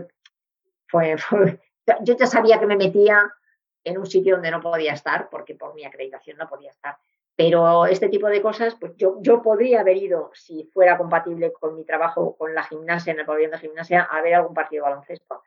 [0.89, 1.17] fue,
[2.03, 3.33] yo ya sabía que me metía
[3.85, 6.99] en un sitio donde no podía estar, porque por mi acreditación no podía estar.
[7.35, 11.75] Pero este tipo de cosas, pues yo, yo podría haber ido, si fuera compatible con
[11.75, 14.91] mi trabajo con la gimnasia, en el pabellón de gimnasia, a ver algún partido de
[14.91, 15.43] baloncesto.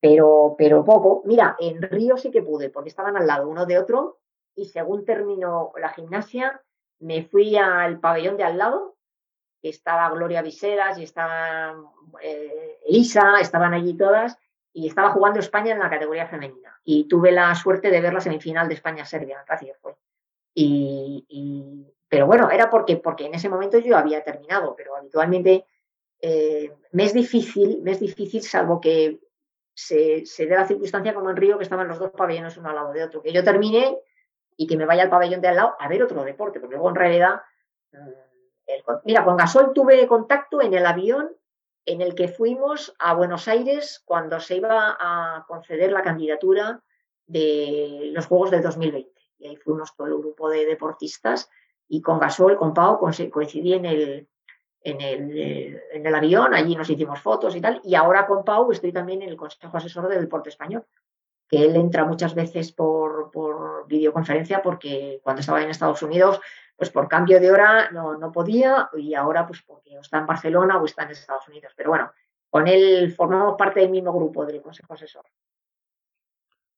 [0.00, 1.22] Pero, pero poco.
[1.26, 4.18] Mira, en Río sí que pude, porque estaban al lado uno de otro,
[4.56, 6.60] y según terminó la gimnasia,
[6.98, 8.96] me fui al pabellón de al lado,
[9.62, 11.76] que estaba Gloria Viseras y estaba
[12.22, 14.38] eh, Elisa, estaban allí todas,
[14.72, 16.80] y estaba jugando España en la categoría femenina.
[16.84, 19.94] Y tuve la suerte de ver la semifinal de España-Serbia, gracias fue.
[20.54, 25.64] Y, pero bueno, era porque, porque en ese momento yo había terminado, pero habitualmente
[26.20, 29.20] eh, me es difícil, me es difícil, salvo que
[29.74, 32.92] se, dé la circunstancia como en Río, que estaban los dos pabellones uno al lado
[32.92, 33.98] de otro, que yo termine
[34.56, 36.90] y que me vaya al pabellón de al lado a ver otro deporte, porque luego
[36.90, 37.40] en realidad,
[37.92, 41.30] mm, mira, con Gasol tuve contacto en el avión
[41.86, 46.82] en el que fuimos a Buenos Aires cuando se iba a conceder la candidatura
[47.26, 49.19] de los Juegos del 2020.
[49.40, 51.50] Y ahí fuimos todo el grupo de deportistas
[51.88, 54.28] y con Gasol, con Pau, coincidí en el,
[54.82, 57.80] en el, eh, en el avión, allí nos hicimos fotos y tal.
[57.82, 60.84] Y ahora con Pau estoy también en el Consejo Asesor del Deporte Español,
[61.48, 66.40] que él entra muchas veces por, por videoconferencia porque cuando estaba en Estados Unidos
[66.80, 70.78] pues por cambio de hora no, no podía y ahora pues porque está en Barcelona
[70.78, 71.74] o está en Estados Unidos.
[71.76, 72.10] Pero bueno,
[72.48, 75.26] con él formamos parte del mismo grupo del Consejo Asesor.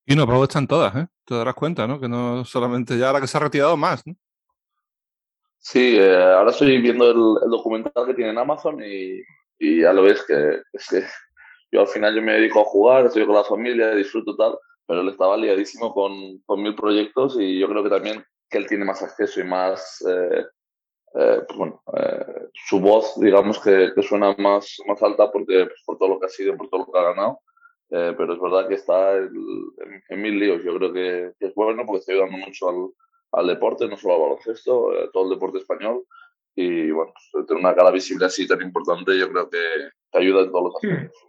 [0.06, 1.06] Y no, pero están todas, ¿eh?
[1.24, 2.00] Te darás cuenta, ¿no?
[2.00, 4.14] Que no solamente ya ahora que se ha retirado más, ¿no?
[5.58, 9.20] Sí, eh, ahora estoy viendo el, documental que tiene en Amazon y,
[9.58, 11.04] y ya lo ves que, es que
[11.70, 15.00] yo al final yo me dedico a jugar, estoy con la familia, disfruto tal, pero
[15.00, 18.84] él estaba liadísimo con, con mil proyectos y yo creo que también que él tiene
[18.84, 20.44] más acceso y más, eh,
[21.14, 25.96] eh, pues bueno, eh, su voz, digamos que, suena más, más alta porque, pues, por
[25.96, 27.40] todo lo que ha sido, por todo lo que ha ganado.
[27.92, 30.62] Pero es verdad que está en, mil líos.
[30.64, 32.88] Yo creo que, es bueno porque está ayudando mucho al,
[33.32, 36.04] al deporte, no solo al baloncesto, todo el deporte español.
[36.54, 39.58] Y bueno, pues, tener una cara visible así tan importante, yo creo que,
[40.10, 40.94] te ayuda en todos los hmm.
[40.94, 41.22] aspectos.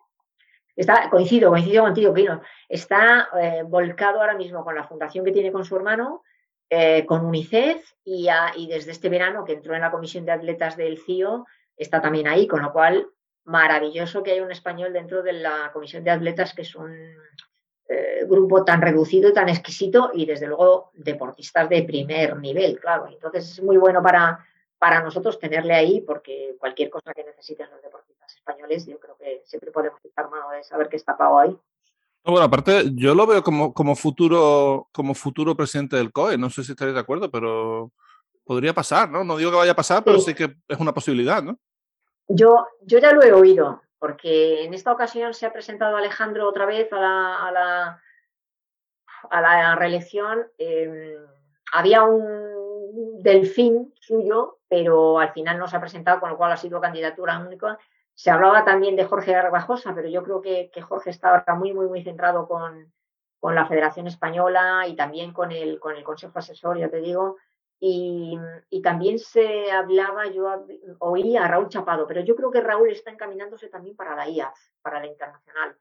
[0.76, 2.42] Está, coincido, coincido contigo, Pino.
[2.68, 3.30] Está
[3.68, 6.24] volcado ahora mismo con la fundación que tiene con su hermano
[6.76, 8.28] eh, con UNICEF y,
[8.68, 11.46] desde este verano que entró en la comisión de atletas del CIO
[11.78, 13.08] está también ahí, con lo cual
[13.46, 16.94] maravilloso que haya un español dentro de la comisión de atletas que es un
[17.90, 23.08] eh, grupo tan reducido tan exquisito y desde luego deportistas de primer nivel, claro.
[23.08, 24.46] Entonces es muy bueno para,
[24.78, 29.42] para nosotros tenerle ahí porque cualquier cosa que necesiten los deportistas españoles, yo creo que
[29.46, 31.58] siempre podemos estar mano de saber que está Pau ahí.
[32.26, 36.38] Bueno, aparte, yo lo veo como, como, futuro, como futuro presidente del COE.
[36.38, 37.92] No sé si estaréis de acuerdo, pero
[38.46, 39.26] podría pasar, ¿no?
[39.26, 41.60] No digo que vaya a pasar, pero sí, que es una posibilidad, ¿no?
[42.28, 46.66] Yo, yo ya lo he oído, porque en esta ocasión se ha presentado Alejandro otra
[46.66, 48.02] vez a la, a la,
[49.30, 50.48] a la reelección.
[50.58, 51.18] Em,
[51.72, 56.58] había un delfín suyo, pero al final no se ha presentado, con lo cual ha
[56.58, 57.78] sido candidatura única.
[58.14, 62.04] Se hablaba también de Jorge Garbajosa, pero yo creo que, Jorge está muy, muy, muy
[62.04, 62.92] centrado con,
[63.42, 67.38] la Federación Española y también con el, con el Consejo Asesor, ya te digo.
[67.86, 70.48] Y, también se hablaba, yo
[71.00, 74.58] oía a Raúl Chapado, pero yo creo que Raúl está encaminándose también para la IAF,
[74.82, 75.76] para la internacional.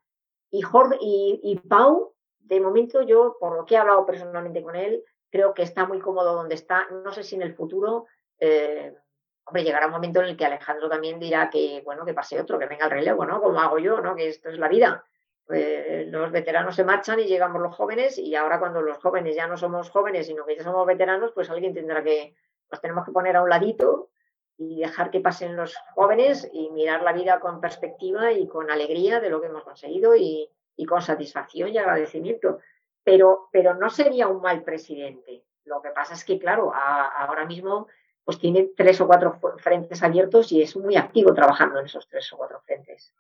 [0.51, 5.05] Y, Jorge, y, Pau, de momento yo, por lo que he hablado personalmente con él,
[5.31, 6.89] creo que está muy cómodo donde está.
[6.91, 8.07] No sé si en el futuro
[8.41, 8.97] eh,
[9.45, 12.59] hombre, llegará un momento en el que Alejandro también dirá que, bueno, que pase otro,
[12.59, 13.41] que venga el relevo, ¿no?
[13.41, 14.17] Como hago yo, ¿no?
[14.17, 15.05] Que esto es la vida.
[15.53, 19.47] Pues, los veteranos se marchan y llegamos los jóvenes y ahora cuando los jóvenes ya
[19.47, 22.35] no somos jóvenes, sino que ya somos veteranos, pues alguien tendrá que,
[22.71, 24.09] nos tenemos que poner a un ladito
[24.57, 29.21] y dejar que pasen los jóvenes y mirar la vida con perspectiva y con alegría
[29.21, 30.49] de lo que hemos conseguido y,
[30.89, 32.61] con satisfacción y agradecimiento.
[33.05, 35.45] Pero, pero no sería un mal presidente.
[35.65, 37.89] Lo que pasa es que, claro, ahora mismo
[38.25, 42.33] pues tiene tres o cuatro frentes abiertos y es muy activo trabajando en esos tres
[42.33, 43.13] o cuatro frentes.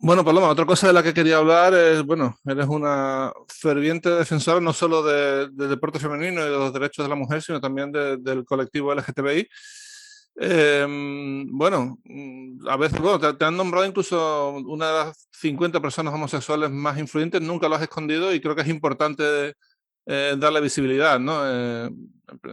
[0.00, 4.60] Bueno, Paloma, otra cosa de la que quería hablar es, bueno, eres una ferviente defensora
[4.60, 8.44] no solo del deporte femenino y de los derechos de la mujer, sino también del
[8.44, 9.48] colectivo LGTBI.
[10.40, 13.00] Em, bueno, mm, a veces
[13.38, 17.82] te, han nombrado incluso una de las 50 personas homosexuales más influyentes, nunca lo has
[17.82, 19.54] escondido y creo que es importante
[20.06, 21.40] eh, darle visibilidad, ¿no?
[21.44, 21.90] Eh,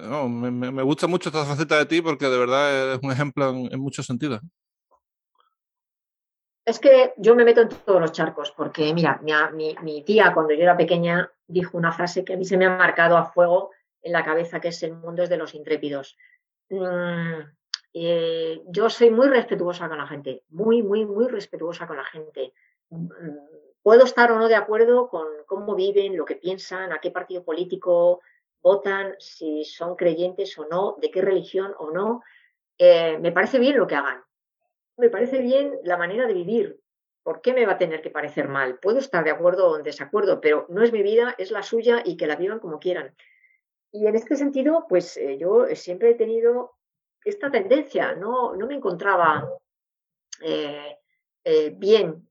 [0.02, 4.06] me, gusta mucho esta faceta de ti porque de verdad es un ejemplo en, muchos
[4.06, 4.42] sentidos.
[6.66, 10.64] Es que yo me meto en todos los charcos, porque mira, mi, tía cuando yo
[10.64, 13.70] era pequeña dijo una frase que a mí se me ha marcado a fuego
[14.02, 16.18] en la cabeza, que es el mundo es de los intrépidos.
[16.70, 17.42] Mm,
[17.94, 22.54] eh, yo soy muy respetuosa con la gente, muy, muy, muy respetuosa con la gente.
[22.90, 23.10] Mm,
[23.84, 27.44] puedo estar o no de acuerdo con cómo viven, lo que piensan, a qué partido
[27.44, 28.22] político
[28.64, 32.24] votan, si son creyentes o no, de qué religión o no.
[32.80, 34.24] Eh, me parece bien lo que hagan.
[34.98, 36.80] Me parece bien la manera de vivir.
[37.24, 38.78] ¿Por qué me va a tener que parecer mal?
[38.80, 42.02] Puedo estar de acuerdo o en desacuerdo, pero no es mi vida, es la suya
[42.06, 43.16] y que la vivan como quieran.
[43.92, 46.76] Y en este sentido, pues eh, yo siempre he tenido
[47.24, 49.50] esta tendencia, no, no me encontraba
[50.42, 50.98] eh,
[51.44, 52.30] eh, bien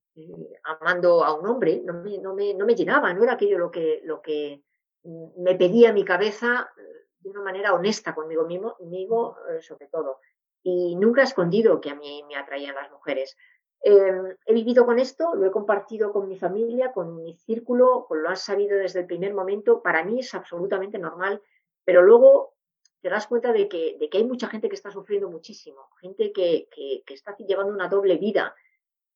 [0.62, 3.70] amando a un hombre, no me, no, me, no me, llenaba, no era aquello lo
[3.70, 4.62] que, lo que
[5.02, 6.70] me pedía mi cabeza
[7.18, 10.20] de una manera honesta conmigo mismo, sobre todo.
[10.64, 13.36] Y nunca he escondido que a mí me atraían las mujeres.
[13.82, 18.30] Em, he vivido con esto, lo he compartido con mi familia, con mi círculo, lo
[18.30, 19.82] han sabido desde el primer momento.
[19.82, 21.42] Para mí es absolutamente normal,
[21.84, 22.54] pero luego
[23.02, 26.32] te das cuenta de que, de que hay mucha gente que está sufriendo muchísimo, gente
[26.32, 28.54] que, que, está llevando una doble vida,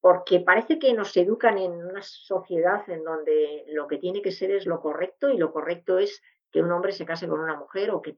[0.02, 4.50] porque parece que nos educan en una sociedad en donde lo que tiene que ser
[4.50, 6.20] es lo correcto y lo correcto es
[6.52, 8.14] que un hombre se case con una mujer o que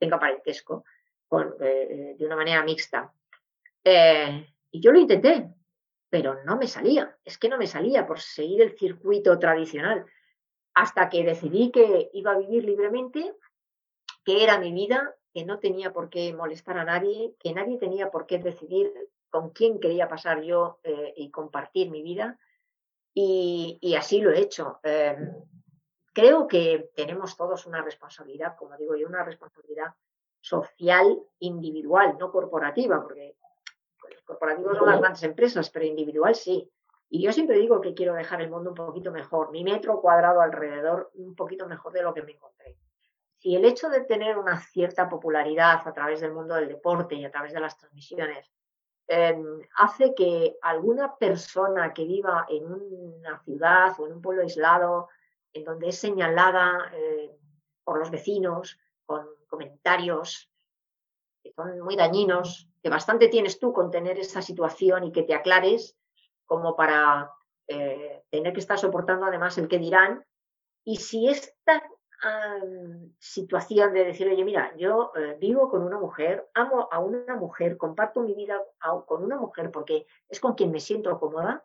[0.00, 0.84] tenga parentesco
[1.28, 3.12] con, eh, de una manera mixta.
[3.84, 5.48] Eh, y yo lo intenté,
[6.10, 10.04] pero no me salía, es que no me salía por seguir el circuito tradicional,
[10.74, 13.34] hasta que decidí que iba a vivir libremente
[14.24, 18.10] que era mi vida, que no tenía por qué molestar a nadie, que nadie tenía
[18.10, 18.92] por qué decidir
[19.30, 22.38] con quién quería pasar yo eh, y compartir mi vida.
[23.14, 24.80] Y, así lo he hecho.
[24.82, 25.32] Em,
[26.12, 29.94] creo que tenemos todos una responsabilidad, como digo yo, una responsabilidad
[30.40, 33.36] social individual, no corporativa, porque
[34.10, 36.70] los corporativos son las grandes empresas, pero individual sí.
[37.10, 40.40] Y yo siempre digo que quiero dejar el mundo un poquito mejor, mi metro cuadrado
[40.40, 42.78] alrededor un poquito mejor de lo que me encontré
[43.38, 47.24] si el hecho de tener una cierta popularidad a través del mundo del deporte y
[47.24, 48.52] a través de las transmisiones
[49.06, 55.08] em, hace que alguna persona que viva en una ciudad o en un pueblo aislado,
[55.52, 57.30] en donde es señalada eh,
[57.84, 60.50] por los vecinos con comentarios
[61.42, 65.34] que son muy dañinos, que bastante tienes tú con tener esa situación y que te
[65.34, 65.96] aclares
[66.46, 67.32] como para
[67.66, 70.24] eh, tener que estar soportando además el que dirán.
[70.84, 71.82] Y si esta
[73.20, 77.76] situación de decir, oye, mira, yo eh, vivo con una mujer, amo a una mujer,
[77.76, 78.60] comparto mi vida
[79.06, 81.64] con una mujer porque es con quien me siento cómoda.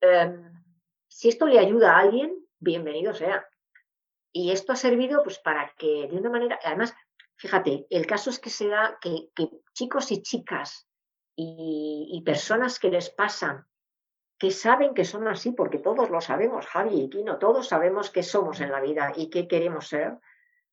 [0.00, 0.64] Em,
[1.08, 3.46] si esto le ayuda a alguien, bienvenido sea.
[4.32, 6.94] Y esto ha servido pues para que de una manera, además,
[7.36, 9.30] fíjate, el caso es que se da que,
[9.72, 10.88] chicos y chicas
[11.36, 13.66] y personas que les pasan
[14.38, 18.22] que saben que son así, porque todos lo sabemos, Javi y Kino, todos sabemos qué
[18.22, 20.18] somos en la vida y qué queremos ser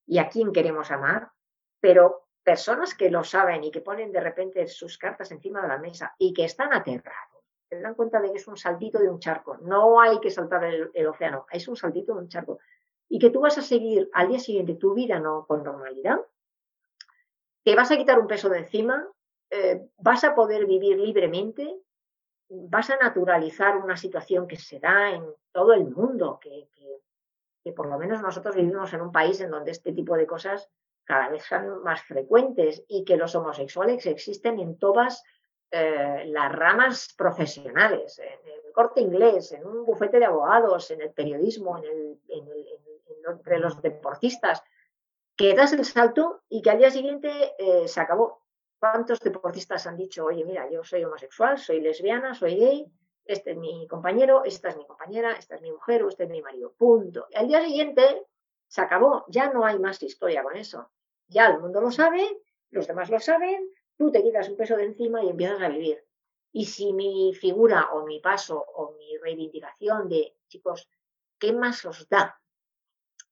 [0.05, 1.31] y a quién queremos amar,
[1.79, 5.77] pero personas que lo saben y que ponen de repente sus cartas encima de la
[5.77, 9.19] mesa y que están aterrados, se dan cuenta de que es un saltito de un
[9.19, 12.59] charco, no hay que saltar el, océano, es un saltito de un charco,
[13.07, 16.19] y que tú vas a seguir al día siguiente tu vida no con normalidad,
[17.63, 19.07] te vas a quitar un peso de encima,
[19.49, 21.77] eh, vas a poder vivir libremente,
[22.49, 26.67] vas a naturalizar una situación que se da en todo el mundo, que,
[27.75, 30.69] por lo menos nosotros vivimos en un país en donde este tipo de cosas
[31.03, 35.23] cada vez son más frecuentes y que los homosexuales existen en todas
[35.71, 41.11] eh, las ramas profesionales, en el corte inglés, en un bufete de abogados, en el
[41.11, 42.19] periodismo, en el,
[43.27, 44.63] entre los deportistas,
[45.41, 48.43] que das el salto y que al día siguiente eh, se acabó.
[48.79, 52.85] ¿Cuántos deportistas han dicho, oye, mira, yo soy homosexual, soy lesbiana, soy gay,
[53.25, 56.29] este es mi compañero, esta es mi compañera, esta es mi mujer o este es
[56.29, 56.73] mi marido?
[56.77, 57.25] Punto.
[57.31, 58.27] Y al día siguiente
[58.67, 60.91] se acabó, ya no hay más historia con eso.
[61.27, 62.23] Ya el mundo lo sabe,
[62.69, 63.67] los demás lo saben,
[63.97, 66.05] tú te quitas un peso de encima y empiezas a vivir.
[66.51, 70.87] Y si mi figura o mi paso o mi reivindicación de, chicos,
[71.39, 72.39] ¿qué más os da?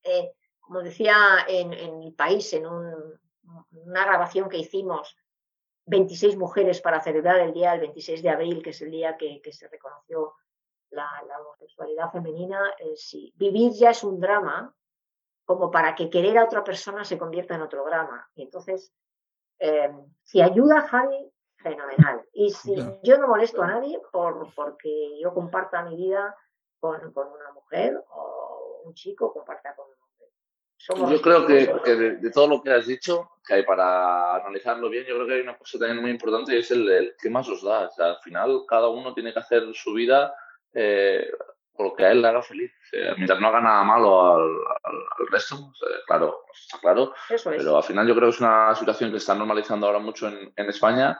[0.02, 0.34] Eh,
[0.70, 1.16] como decía
[1.48, 5.18] en, mi país, en una grabación que hicimos
[5.88, 9.42] 26 mujeres para celebrar el día del 26 de abril, que es el día que,
[9.52, 10.36] se reconoció
[10.92, 11.10] la,
[11.42, 12.62] homosexualidad femenina.
[12.78, 14.72] Eh, si vivir ya es un drama,
[15.44, 18.30] como para que querer a otra persona se convierta en otro drama.
[18.36, 18.94] Y entonces
[19.58, 19.92] Eh,
[20.22, 22.24] si ayuda a Javi, fenomenal.
[22.32, 26.36] Y si yo no molesto a nadie por, porque yo comparta mi vida
[26.80, 29.88] con, una mujer o un chico comparta con
[30.88, 35.16] yo creo que, de, todo lo que has dicho, que hay para analizarlo bien, yo
[35.16, 37.90] creo que hay una cosa también muy importante y es el, qué más os da.
[37.98, 40.34] al final, cada uno tiene que hacer su vida
[40.74, 41.30] eh,
[41.76, 42.72] por lo que a él le haga feliz.
[43.18, 45.72] mientras no haga nada malo al, resto,
[46.08, 47.14] claro, está claro.
[47.44, 50.52] Pero al final yo creo que es una situación que está normalizando ahora mucho en,
[50.56, 51.20] en España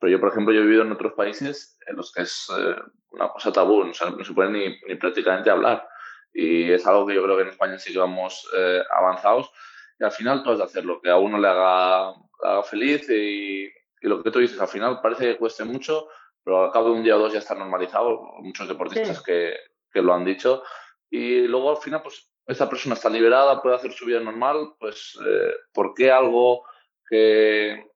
[0.00, 2.74] pero yo, por ejemplo, yo he vivido en otros países en los que es eh,
[3.10, 5.86] una cosa tabú, no se puede ni, ni, prácticamente hablar.
[6.32, 9.50] Y es algo que yo creo que en España sí que vamos eh, avanzados.
[9.98, 12.10] Y al final tú has de hacer lo que a uno le haga,
[12.42, 16.08] haga feliz y, y, lo que tú dices, al final parece que cueste mucho,
[16.42, 18.20] pero al cabo de un día o dos ya está normalizado.
[18.40, 19.56] Muchos deportistas que,
[19.92, 20.62] que lo han dicho.
[21.10, 25.18] Y luego al final, pues esa persona está liberada, puede hacer su vida normal, pues
[25.26, 26.64] eh, ¿por qué algo
[27.08, 27.90] que,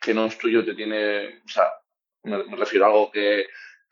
[0.00, 1.72] que no es tuyo te tiene, o sea,
[2.24, 3.46] me, refiero a algo que,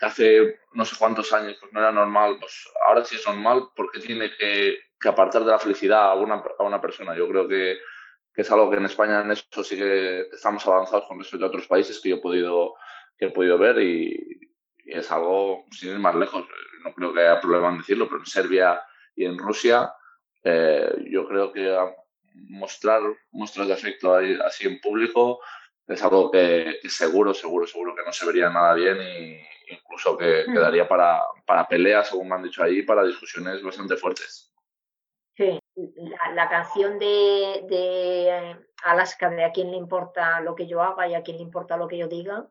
[0.04, 4.00] hace no sé cuántos años pues no era normal, pues ahora sí es normal porque
[4.00, 7.16] tiene que, que apartar de la felicidad a una, a una persona.
[7.16, 7.78] Yo creo que,
[8.34, 11.48] que, es algo que en España en eso sí que estamos avanzados con respecto a
[11.48, 12.74] otros países que yo he podido,
[13.18, 14.40] que he podido ver y,
[14.84, 16.44] es algo, sin ir más lejos,
[16.84, 18.82] no creo que haya problema en decirlo, pero en Serbia
[19.14, 19.92] y en Rusia
[20.42, 21.76] eh, yo creo que
[22.34, 23.00] mostrar
[23.30, 25.40] muestras de afecto así en público
[25.86, 30.44] es algo que, seguro, seguro, seguro que no se vería nada bien e incluso que
[30.46, 30.52] hmm.
[30.52, 34.52] quedaría para, para peleas, según me han dicho ahí, para discusiones bastante fuertes.
[35.36, 35.58] Sí,
[36.34, 41.14] la, canción de, de, Alaska de a quién le importa lo que yo haga y
[41.14, 42.46] a quién le importa lo que yo diga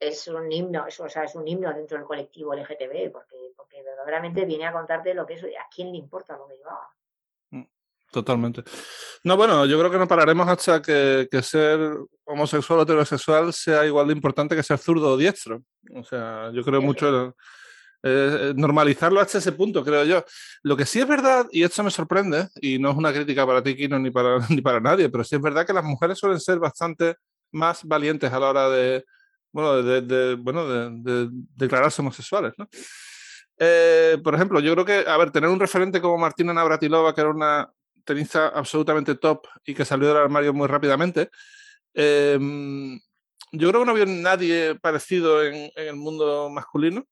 [0.00, 3.82] es un himno, es, o sea, es un himno dentro del colectivo LGTB, porque, porque
[3.82, 6.90] verdaderamente viene a contarte lo que es, a quién le importa lo que yo haga.
[8.16, 8.64] Totalmente.
[9.24, 11.78] No, bueno, yo creo que no pararemos hasta que, ser
[12.24, 15.62] homosexual o heterosexual sea igual de importante que ser zurdo o diestro.
[15.94, 17.36] O sea, yo creo mucho
[18.02, 20.24] eh, normalizarlo hasta ese punto, creo yo.
[20.62, 23.62] Lo que sí es verdad, y esto me sorprende, y no es una crítica para
[23.62, 26.40] ti, Kino, ni para, ni para nadie, pero sí es verdad que las mujeres suelen
[26.40, 27.16] ser bastante
[27.52, 29.04] más valientes a la hora de,
[29.52, 32.66] bueno, de, bueno, de, declararse homosexuales, ¿no?
[33.58, 37.20] Eh, por ejemplo, yo creo que, a ver, tener un referente como Martina Navratilova, que
[37.20, 37.70] era una
[38.06, 41.28] tenista absolutamente top y que salió del armario muy rápidamente.
[41.92, 42.98] Em,
[43.52, 47.04] yo creo que no había nadie parecido en, el mundo masculino.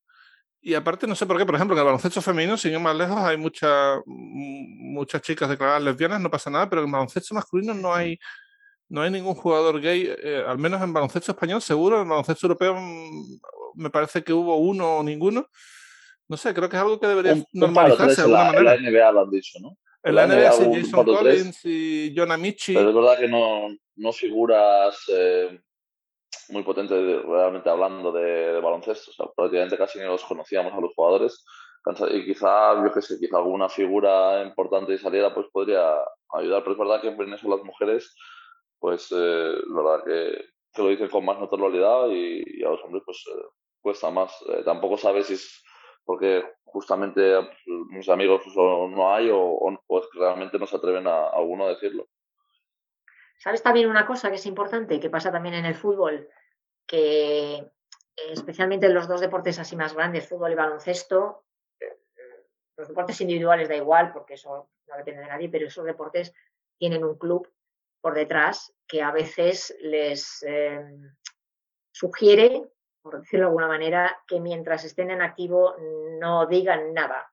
[0.63, 2.97] Y aparte, no sé por qué, por ejemplo, en el baloncesto femenino, sin ir más
[2.97, 7.75] lejos, hay muchas muchas chicas declaradas lesbianas, no pasa nada, pero en el baloncesto masculino
[7.75, 8.19] no hay,
[8.89, 12.77] no hay ningún jugador gay, eh, al menos en baloncesto español, seguro, en baloncesto europeo
[12.81, 13.41] mm,
[13.75, 15.51] me parece que hubo uno o ninguno.
[16.29, 18.77] No sé, creo que es algo que debería normalizarse de alguna manera.
[18.77, 19.77] La NBA lo han dicho, ¿no?
[20.05, 22.75] En la NBA sí, Jason Collins y John Amici.
[22.75, 25.59] Pero es verdad que no, no figuras eh,
[26.51, 29.11] muy potentes realmente hablando de, baloncesto.
[29.11, 31.43] O sea, prácticamente casi ni los conocíamos a los jugadores.
[32.11, 35.95] Y quizá, yo qué sé, quizá alguna figura importante y saliera pues podría
[36.35, 36.63] ayudar.
[36.63, 38.15] Pero es verdad que en eso las mujeres,
[38.79, 40.45] pues eh, la verdad que,
[40.75, 43.43] que, lo dicen con más naturalidad y, a los hombres pues eh,
[43.81, 44.33] cuesta más.
[44.67, 45.65] tampoco sabes si es
[46.05, 47.21] porque justamente
[47.67, 52.09] mis amigos no hay o, pues realmente no se atreven a, alguno a decirlo.
[53.39, 56.29] ¿Sabes también una cosa que es importante, que pasa también en el fútbol?
[56.87, 61.45] Que eh, especialmente en los dos deportes así más grandes, fútbol y baloncesto,
[61.81, 61.99] eh,
[62.77, 66.33] los deportes individuales da igual porque eso no depende de nadie, pero esos deportes
[66.79, 67.49] tienen un club
[68.01, 70.85] por detrás que a veces les eh,
[71.93, 72.71] sugiere
[73.05, 75.77] por decirlo de alguna manera, que mientras estén en activo
[76.19, 77.31] no digan nada.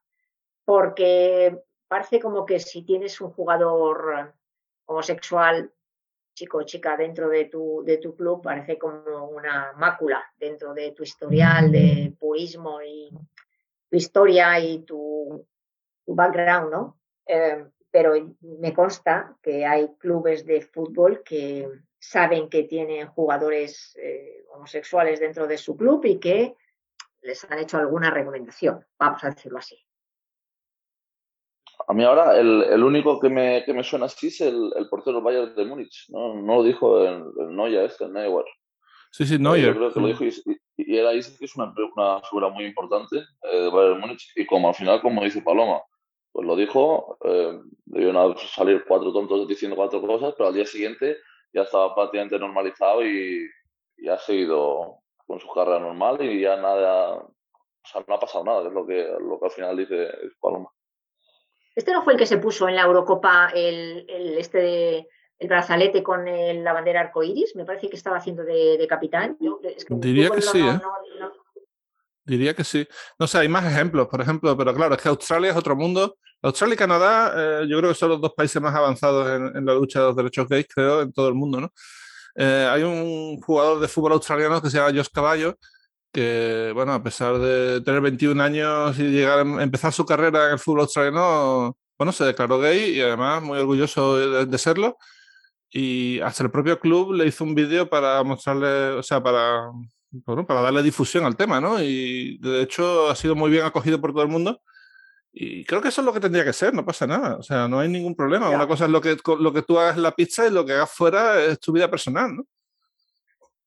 [0.66, 1.58] Porque
[1.88, 4.36] parece como que si tienes un jugador
[4.86, 5.72] homosexual,
[6.36, 10.92] chico o chica, dentro de tu, de tu club, parece como una mácula dentro de
[10.92, 13.10] tu historial de purismo y
[13.90, 15.48] tu historia y tu,
[16.06, 16.98] background, ¿no?
[17.26, 21.70] Eh, pero me consta que hay clubes de fútbol que
[22.02, 26.56] saben que tienen jugadores eh, homosexuales dentro de su club y que
[27.22, 29.78] les han hecho alguna recomendación, vamos a decirlo así.
[31.88, 35.18] A mí ahora el, único que me, que me, suena así es el, el portero
[35.18, 36.34] del Bayern de Múnich, ¿no?
[36.36, 38.46] No lo dijo el, el Neuer, este, el Neuer.
[39.12, 39.66] Sí, sí, Neuer.
[39.66, 40.34] Yo creo que lo dijo y,
[40.78, 44.32] y, él ahí que es una, una figura muy importante eh, de Bayern de Múnich
[44.36, 45.82] y como al final, como dice Paloma,
[46.32, 51.18] pues lo dijo, eh, debieron salir cuatro tontos diciendo cuatro cosas, pero al día siguiente
[51.54, 53.48] ya estaba prácticamente normalizado y,
[54.10, 54.98] ha seguido
[55.28, 57.34] con su carrera normal y ya nada, o
[57.84, 60.70] sea, no ha pasado nada, es lo que, lo que al final dice Paloma.
[61.76, 65.08] Este no fue el que se puso en la Eurocopa el, el este de,
[65.42, 66.24] el brazalete con
[66.64, 69.38] la bandera arcoíris, me parece que estaba haciendo de, capitán.
[69.90, 70.80] Diría que sí, ¿eh?
[72.24, 72.88] Diría que sí.
[73.18, 76.18] No sé, hay más ejemplos, por ejemplo, pero claro, es que Australia es otro mundo.
[76.42, 79.74] Australia y Canadá, eh, yo creo que son los dos países más avanzados en, la
[79.74, 81.74] lucha de los derechos gays, creo, en todo el mundo, ¿no?
[82.36, 85.58] Eh, hay un jugador de fútbol australiano que se llama Josh Caballo,
[86.12, 90.54] que, bueno, a pesar de tener 21 años y llegar a empezar su carrera en
[90.54, 94.98] el fútbol australiano, bueno, se declaró gay y además muy orgulloso de serlo
[95.72, 99.72] y hasta el propio club le hizo un vídeo para mostrarle, o sea, para,
[100.12, 101.82] bueno, para darle difusión al tema, ¿no?
[101.82, 104.62] Y de hecho ha sido muy bien acogido por todo el mundo.
[105.34, 107.68] Y creo que eso es lo que tendría que ser, no pasa nada, o sea,
[107.68, 108.50] no hay ningún problema.
[108.50, 110.74] Una cosa es lo que, lo que tú hagas en la pizza y lo que
[110.74, 112.46] hagas fuera es tu vida personal, ¿no?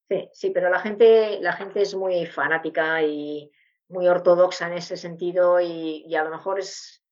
[0.08, 3.50] Sí, sí, pero la gente, la gente es muy fanática y
[3.88, 7.02] muy ortodoxa en ese sentido y, y a lo mejor es,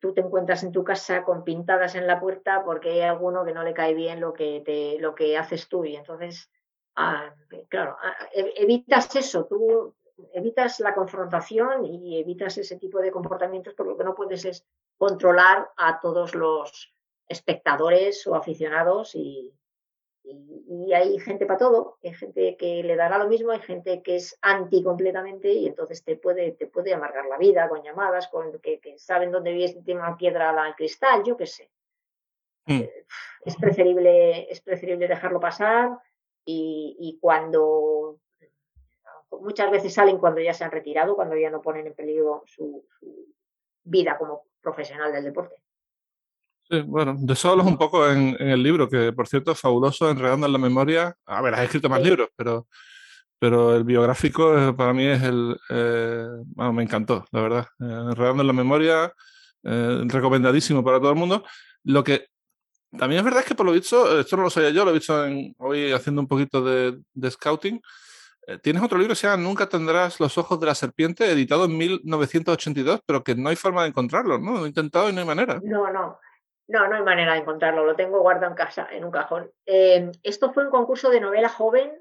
[0.00, 3.54] tú te encuentras en tu casa con pintadas en la puerta porque hay alguno que
[3.54, 6.50] no le cae bien lo que, te, lo que haces tú y entonces,
[6.96, 7.32] ah,
[7.68, 9.94] claro, ah, evitas eso, tú
[10.32, 14.66] evitas la confrontación y evitas ese tipo de comportamientos porque lo que no puedes es
[14.96, 16.94] controlar a todos los
[17.28, 19.52] espectadores o aficionados y,
[20.24, 24.16] y, hay gente para todo, hay gente que le dará lo mismo, hay gente que
[24.16, 28.60] es anti completamente y entonces te puede, te puede amargar la vida con llamadas, con
[28.60, 31.70] que, saben dónde vives, tiene una piedra al cristal, yo qué sé.
[32.66, 32.80] Mm.
[32.80, 33.06] Eh,
[33.44, 35.98] es, preferible, es preferible dejarlo pasar
[36.44, 38.18] y, cuando
[39.40, 42.84] muchas veces salen cuando ya se han retirado, cuando ya no ponen en peligro su
[43.84, 45.56] vida como profesional del deporte
[46.86, 50.46] bueno, de eso hablas un poco en, el libro, que por cierto es fabuloso, Enredando
[50.46, 51.14] en la Memoria.
[51.26, 52.66] A ver, has escrito más libros, pero,
[53.38, 55.56] pero el biográfico eh, para mí es el.
[55.68, 57.66] Eh, bueno, me encantó, la verdad.
[57.80, 59.12] Eh, Enredando en la Memoria,
[59.62, 61.44] recomendadísimo para todo el mundo.
[61.84, 62.28] Lo que
[62.96, 64.94] también es verdad es que por lo visto, esto no lo sabía yo, lo he
[64.94, 65.14] visto
[65.58, 67.80] hoy haciendo un poquito de, scouting.
[68.62, 71.76] Tienes otro libro que se llama Nunca tendrás los ojos de la serpiente, editado en
[71.76, 74.58] 1982, pero que no hay forma de encontrarlo, ¿no?
[74.58, 75.60] Lo he intentado y no hay manera.
[75.62, 76.18] No, no.
[76.68, 79.50] No, no hay manera de encontrarlo, lo tengo guardado en casa, en un cajón.
[79.66, 81.92] Eh, esto fue un concurso de novela joven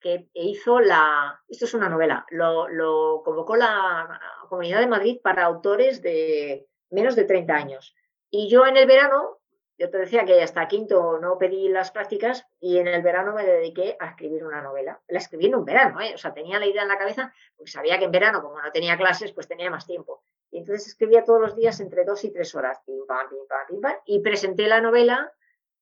[0.00, 1.40] que hizo la.
[1.48, 7.24] Esto es una novela, lo, convocó la Comunidad de Madrid para autores de menos de
[7.24, 7.94] 30 años.
[8.30, 9.39] Y yo en el verano,
[9.80, 13.46] yo te decía que hasta quinto no pedí las prácticas y en el verano me
[13.46, 15.00] dediqué a escribir una novela.
[15.08, 16.12] La escribí en un verano, ¿eh?
[16.14, 18.70] o sea, tenía la idea en la cabeza, porque sabía que en verano, como no
[18.72, 20.22] tenía clases, pues tenía más tiempo.
[20.50, 23.66] Y entonces escribía todos los días entre dos y tres horas, pim, pam, pim, pam,
[23.68, 25.32] pim, pam, y presenté la novela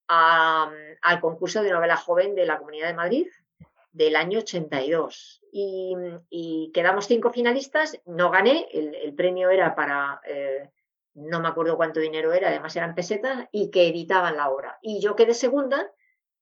[0.06, 3.26] al concurso de novela joven de la Comunidad de Madrid
[3.90, 5.42] del año 82.
[5.50, 10.70] Y, quedamos cinco finalistas, no gané, el, premio era para, eh,
[11.14, 14.78] no me acuerdo cuánto dinero era, además eran pesetas, y que editaban la obra.
[14.82, 15.90] Y yo quedé segunda,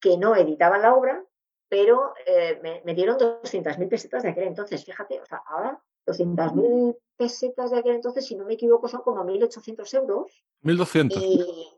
[0.01, 1.25] que no editaban la obra,
[1.69, 6.97] pero eh, me, me, dieron 200.000 pesetas de aquel entonces, fíjate, o sea, ahora 200.000
[7.17, 10.45] pesetas de aquel entonces, si no me equivoco, son como 1.800 euros.
[10.63, 11.13] 1.200.
[11.21, 11.69] Y,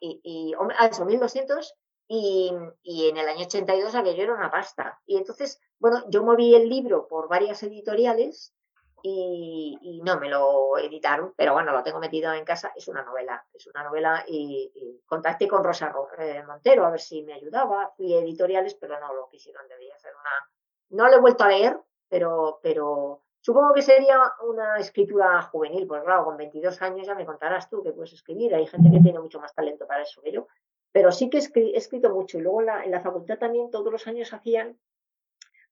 [0.00, 1.74] y, y ah, eso, 1.200.
[2.08, 5.00] Y, y, en el año 82 aquello era una pasta.
[5.06, 8.54] Y entonces, bueno, yo moví el libro por varias editoriales
[9.02, 12.72] y, y, no me lo editaron, pero bueno, lo tengo metido en casa.
[12.74, 17.22] Es una novela, es una novela y, contacté con Rosa eh, Montero a ver si
[17.22, 17.92] me ayudaba.
[17.96, 20.50] Fui a editoriales, pero no lo quisieron, debía ser una...
[20.90, 26.02] No lo he vuelto a leer, pero, pero Supongo que sería una escritura juvenil, pues
[26.02, 29.20] claro, con 22 años ya me contarás tú que puedes escribir, hay gente que tiene
[29.20, 30.48] mucho más talento para eso que yo,
[30.90, 34.32] pero sí que he escrito mucho y luego en la, facultad también todos los años
[34.32, 34.76] hacían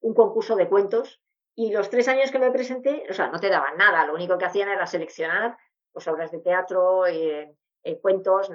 [0.02, 1.20] un concurso de cuentos
[1.56, 4.36] y los tres años que me presenté, o sea, no te daban nada, lo único
[4.38, 5.56] que hacían era seleccionar
[5.92, 8.50] pues, obras de teatro, eh, eh, cuentos,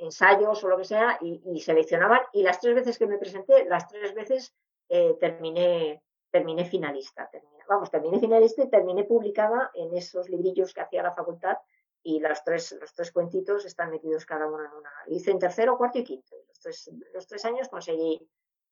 [0.00, 2.20] ensayos o lo que sea, y, seleccionaban.
[2.32, 4.54] Y las tres veces que me presenté, las tres veces
[4.88, 7.28] eh, terminé, terminé finalista.
[7.30, 11.58] Terminé, vamos, terminé finalista y terminé publicada en esos librillos que hacía la facultad
[12.02, 14.90] y los tres, los tres cuentitos están metidos cada uno en una.
[15.08, 16.36] Hice en tercero, cuarto y quinto.
[16.46, 18.26] Los tres, los tres años conseguí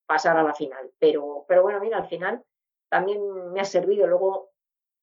[0.06, 0.90] pasar a la final.
[0.98, 2.42] Pero, pero bueno, mira, al final
[2.88, 4.06] también me ha servido.
[4.06, 4.50] Luego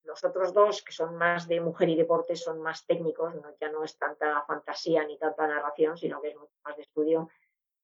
[0.03, 3.83] los otros dos, que son más de mujer y deporte, son más técnicos, ya no
[3.83, 7.29] es tanta fantasía ni tanta narración, sino que es mucho más de estudio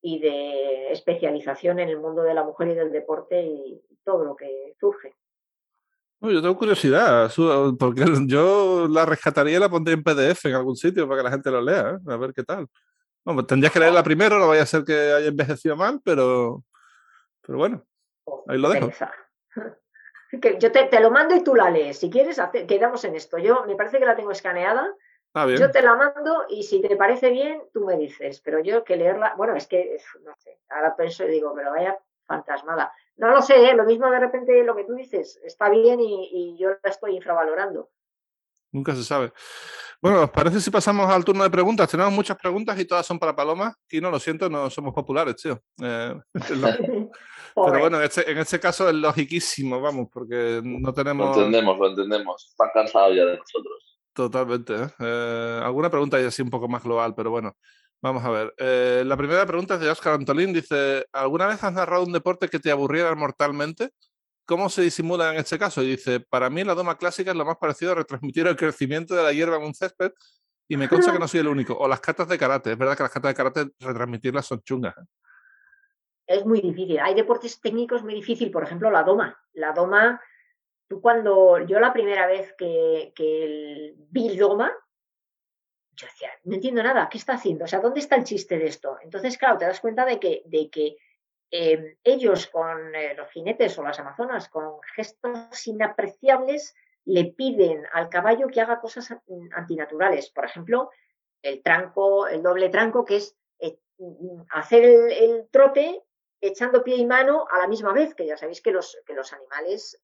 [0.01, 4.35] y de especialización en el mundo de la mujer y del deporte y todo lo
[4.35, 5.15] que surge.
[6.21, 7.31] yo tengo curiosidad,
[7.77, 11.31] porque yo la rescataría y la pondría en PDF en algún sitio para que la
[11.31, 12.11] gente lo lea, ¿eh?
[12.11, 12.67] a ver qué tal.
[13.25, 16.63] Bueno, tendrías que leerla primero, no vaya a ser que haya envejecido mal, pero,
[17.41, 17.85] pero bueno,
[18.47, 18.89] ahí lo dejo.
[20.31, 21.99] yo te, lo mando y tú la lees.
[21.99, 23.37] Si quieres, quedamos en esto.
[23.37, 24.93] Yo me parece que la tengo escaneada,
[25.33, 25.47] Ah.
[25.47, 28.95] Yo te la mando y si te parece bien, tú me dices, pero yo que
[28.95, 32.91] leerla, bueno, es que, no sé, ahora pienso y digo, pero vaya fantasmada.
[33.17, 33.75] No lo sé, ¿eh?
[33.75, 37.15] lo mismo de repente lo que tú dices está bien y, y yo la estoy
[37.15, 37.89] infravalorando.
[38.71, 39.31] Nunca se sabe.
[40.01, 41.89] Bueno, ¿os parece si pasamos al turno de preguntas?
[41.89, 43.75] Tenemos muchas preguntas y todas son para Paloma.
[43.89, 45.61] Y no, lo siento, no somos populares, tío.
[45.81, 46.15] Eh,
[47.65, 51.35] pero bueno, en este, en este, caso es logiquísimo, vamos, porque no tenemos...
[51.35, 52.47] Lo entendemos, lo entendemos.
[52.49, 53.97] Están cansados ya de nosotros.
[54.13, 54.75] Totalmente.
[54.75, 54.87] ¿eh?
[54.99, 57.55] Eh, alguna pregunta ya así un poco más global, pero bueno.
[58.01, 59.05] Vamos a ver.
[59.05, 60.53] la primera pregunta es de Oscar Antolín.
[60.53, 63.89] Dice, ¿alguna vez has narrado un deporte que te aburriera mortalmente?
[64.45, 65.83] ¿Cómo se disimula en este caso?
[65.83, 69.15] Y dice, para mí la doma clásica es lo más parecido a retransmitir el crecimiento
[69.15, 70.11] de la hierba en un césped
[70.71, 71.75] y me consta que no soy el único.
[71.77, 72.71] O las cartas de karate.
[72.71, 74.95] Es verdad que las cartas de karate retransmitirlas son chungas.
[74.97, 75.05] ¿eh?
[76.29, 76.99] Es muy difícil.
[76.99, 78.53] Hay deportes técnicos muy difíciles.
[78.53, 79.41] Por ejemplo, la doma.
[79.53, 80.21] La doma,
[80.87, 84.71] tú cuando, yo la primera vez que, que vi doma,
[85.93, 87.65] yo decía, no entiendo nada, ¿qué está haciendo?
[87.65, 88.97] O sea, ¿dónde está el chiste de esto?
[89.01, 90.97] Entonces, claro, te das cuenta de que, de que
[91.51, 96.75] Em, ellos con eh, los jinetes o las amazonas, con gestos inapreciables,
[97.05, 99.15] le piden al caballo que haga cosas
[99.55, 100.29] antinaturales.
[100.29, 100.91] Por ejemplo,
[101.41, 103.79] el tranco, el doble tranco, que es eh,
[104.51, 106.03] hacer el, trote
[106.41, 109.33] echando pie y mano a la misma vez, que ya sabéis que los, que los
[109.33, 110.01] animales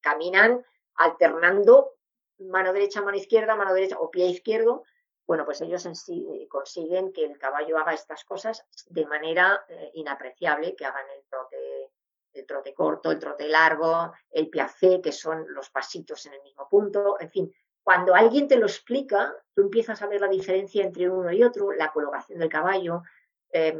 [0.00, 0.64] caminan
[0.94, 1.94] alternando
[2.38, 4.84] mano derecha, mano izquierda, mano derecha o pie izquierdo
[5.28, 10.74] bueno, pues ellos eh, consiguen que el caballo haga estas cosas de manera eh, inapreciable,
[10.74, 11.92] que hagan el trote,
[12.32, 16.66] el trote corto, el trote largo, el piacé, que son los pasitos en el mismo
[16.66, 17.54] punto, en fin.
[17.82, 21.72] Cuando alguien te lo explica, tú empiezas a ver la diferencia entre uno y otro,
[21.72, 23.02] la colocación del caballo,
[23.50, 23.78] em,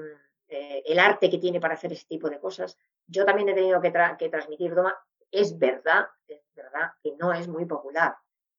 [0.49, 2.79] eh, el arte que tiene para hacer ese tipo de cosas.
[3.07, 4.97] Yo también he tenido que, transmitir Doma.
[5.31, 8.17] Es verdad, es verdad que no es muy popular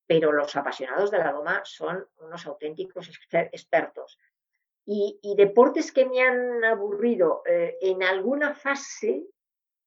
[0.09, 4.17] pero los apasionados de la goma son unos auténticos expertos.
[4.83, 9.27] Y, deportes que me han aburrido eh, en alguna fase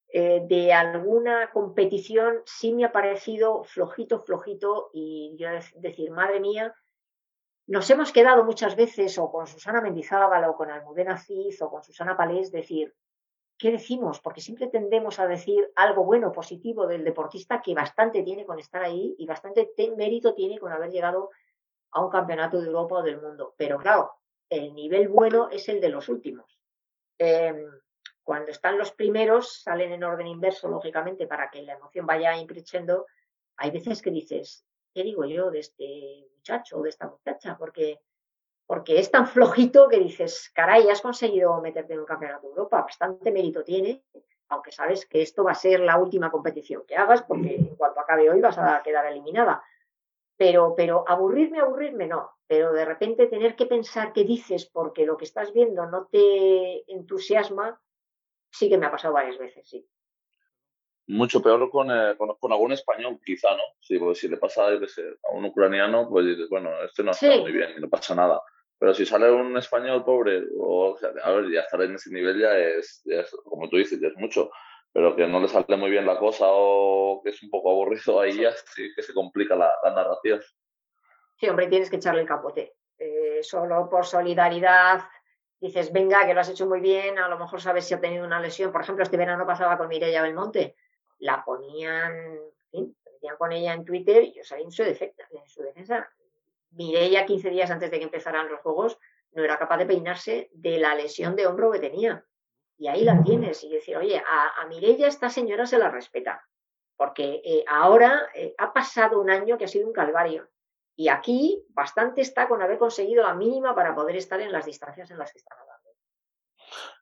[0.07, 6.73] eh, de alguna competición sí me ha parecido flojito, flojito y yo decir, madre mía,
[7.73, 11.83] nos hemos quedado muchas veces o con Susana Mendizábal o con Almudena Cid o con
[11.83, 12.95] Susana Palés decir,
[13.57, 14.21] ¿qué decimos?
[14.21, 18.83] Porque siempre tendemos a decir algo bueno, positivo del deportista que bastante tiene con estar
[18.83, 21.31] ahí y bastante mérito tiene con haber llegado
[21.93, 23.55] a un campeonato de Europa o del mundo.
[23.57, 24.17] Pero claro,
[24.51, 26.61] el nivel bueno es el de los últimos.
[27.17, 27.71] Em,
[28.23, 33.07] cuando están los primeros, salen en orden inverso, lógicamente, para que la emoción vaya increciendo.
[33.57, 37.57] Hay veces que dices, ¿qué digo yo de este muchacho o de esta muchacha?
[37.59, 38.01] Porque
[38.67, 42.81] porque es tan flojito que dices, caray, has conseguido meterte en un campeonato de Europa,
[42.81, 44.03] bastante mérito tiene,
[44.49, 48.01] aunque sabes que esto va a ser la última competición que hagas, porque en cuanto
[48.01, 49.63] acabe hoy vas a quedar eliminada.
[50.39, 55.17] Pero, pero aburrirme, aburrirme no, pero de repente tener que pensar qué dices porque lo
[55.17, 57.81] que estás viendo no te entusiasma,
[58.51, 59.87] sí que me ha pasado varias veces, sí.
[61.09, 63.63] Mucho peor con, eh, con, algún español, quizá, ¿no?
[63.81, 67.53] Sí, porque si le pasa a un ucraniano, pues dices, bueno, este no está muy
[67.53, 68.41] bien y no pasa nada.
[68.79, 72.41] Pero si sale un español pobre, o, sea, a ver, ya estar en ese nivel
[72.41, 73.05] ya es,
[73.45, 74.51] como tú dices, ya es mucho.
[74.93, 78.21] Pero que no le sale muy bien la cosa o que es un poco aburrido,
[78.21, 80.41] ahí ya sí que se complica la, narración.
[81.37, 82.75] Sí, hombre, tienes que echarle el capote.
[82.99, 85.05] Eh, solo por solidaridad
[85.61, 88.25] dices, venga, que lo has hecho muy bien, a lo mejor sabes si ha tenido
[88.25, 88.73] una lesión.
[88.73, 90.75] Por ejemplo, este verano pasaba con Mireia Belmonte.
[91.23, 92.13] La ponían,
[92.73, 96.11] en metían con ella en Twitter y yo salí en su, defecta, en su defensa.
[96.73, 98.99] Mireia, 15 días antes de que empezaran los juegos,
[99.33, 102.25] no era capaz de peinarse de la lesión de hombro que tenía.
[102.79, 103.63] Y ahí la tienes.
[103.63, 106.45] Y decir, oye, a, a Mireia esta señora se la respeta.
[106.97, 110.49] Porque eh, ahora eh, ha pasado un año que ha sido un calvario.
[110.97, 115.11] Y aquí bastante está con haber conseguido la mínima para poder estar en las distancias
[115.11, 115.91] en las que están hablando.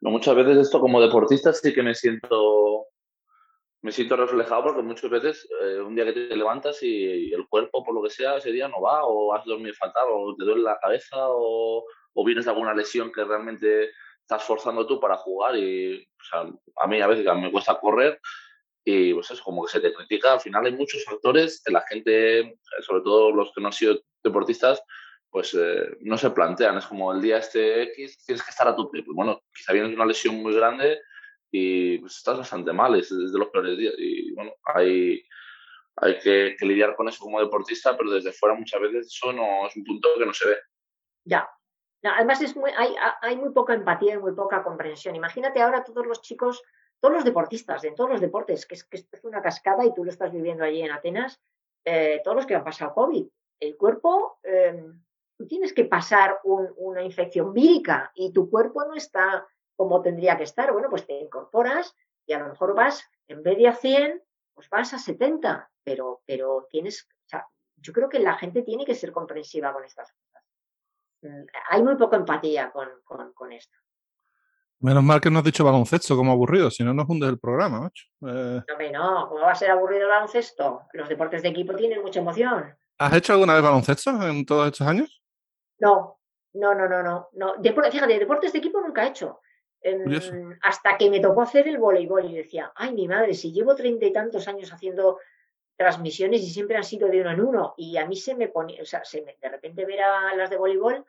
[0.01, 2.90] No, muchas veces esto como deportista sí que me siento
[3.83, 7.83] me siento reflejado porque muchas veces eh, un día que te levantas y, el cuerpo,
[7.83, 10.63] por lo que sea, ese día no va, o has dormido fatal, o te duele
[10.63, 15.57] la cabeza, o, o vienes de alguna lesión que realmente estás forzando tú para jugar.
[15.57, 18.21] Y o sea, a mí a veces me cuesta correr
[18.85, 20.35] y pues eso, como que se te critica.
[20.35, 23.99] Al final hay muchos factores que la gente, sobre todo los que no han sido
[24.23, 24.83] deportistas,
[25.31, 26.79] pues eh, no se plantean.
[26.79, 29.91] Es como el día este X, tienes que estar a tu Pues bueno, quizá vienes
[29.91, 31.01] de una lesión muy grande
[31.51, 33.95] y pues, estás bastante mal, es, los peores días.
[33.99, 35.23] Y bueno, hay,
[35.97, 39.77] hay que, lidiar con eso como deportista, pero desde fuera muchas veces eso no es
[39.77, 40.57] un punto que no se ve.
[41.25, 41.49] Ya.
[42.03, 45.17] además es hay, hay muy poca empatía y muy poca comprensión.
[45.17, 46.63] Imagínate ahora todos los chicos,
[47.01, 50.05] todos los deportistas, de todos los deportes, que es, que es una cascada y tú
[50.05, 51.41] lo estás viviendo allí en Atenas,
[51.85, 53.27] eh, todos los que han pasado COVID.
[53.61, 55.03] el cuerpo, em,
[55.37, 59.47] tú tienes que pasar una infección vírica y tu cuerpo no está
[59.81, 60.71] como tendría que estar.
[60.75, 64.23] Bueno, pues te incorporas y a lo mejor vas, en vez de a 100,
[64.53, 68.85] pues vas a 70, pero, pero tienes, o sea, yo creo que la gente tiene
[68.85, 70.45] que ser comprensiva con estas cosas.
[71.23, 72.91] Mm, hay muy poca empatía con,
[73.35, 73.79] con, esto.
[74.81, 77.81] Menos mal que no has dicho baloncesto como aburrido, si no nos hundes el programa,
[77.81, 78.05] macho.
[78.21, 78.61] Eh...
[78.93, 80.83] No, no, ¿cómo va a ser aburrido el baloncesto?
[80.93, 82.77] Los deportes de equipo tienen mucha emoción.
[82.99, 85.23] ¿Has hecho alguna vez baloncesto en todos estos años?
[85.79, 86.21] No,
[86.53, 87.31] no, no, no, no.
[87.33, 87.55] no.
[87.91, 89.41] fíjate, deportes de equipo nunca he hecho.
[89.83, 93.75] Em, hasta que me tocó hacer el voleibol y decía, ay, mi madre, si llevo
[93.75, 95.19] treinta y tantos años haciendo
[95.77, 98.81] transmisiones y siempre han sido de uno en uno y a mí se me pone,
[98.83, 101.07] o sea, se me, de repente ver a las de voleibol,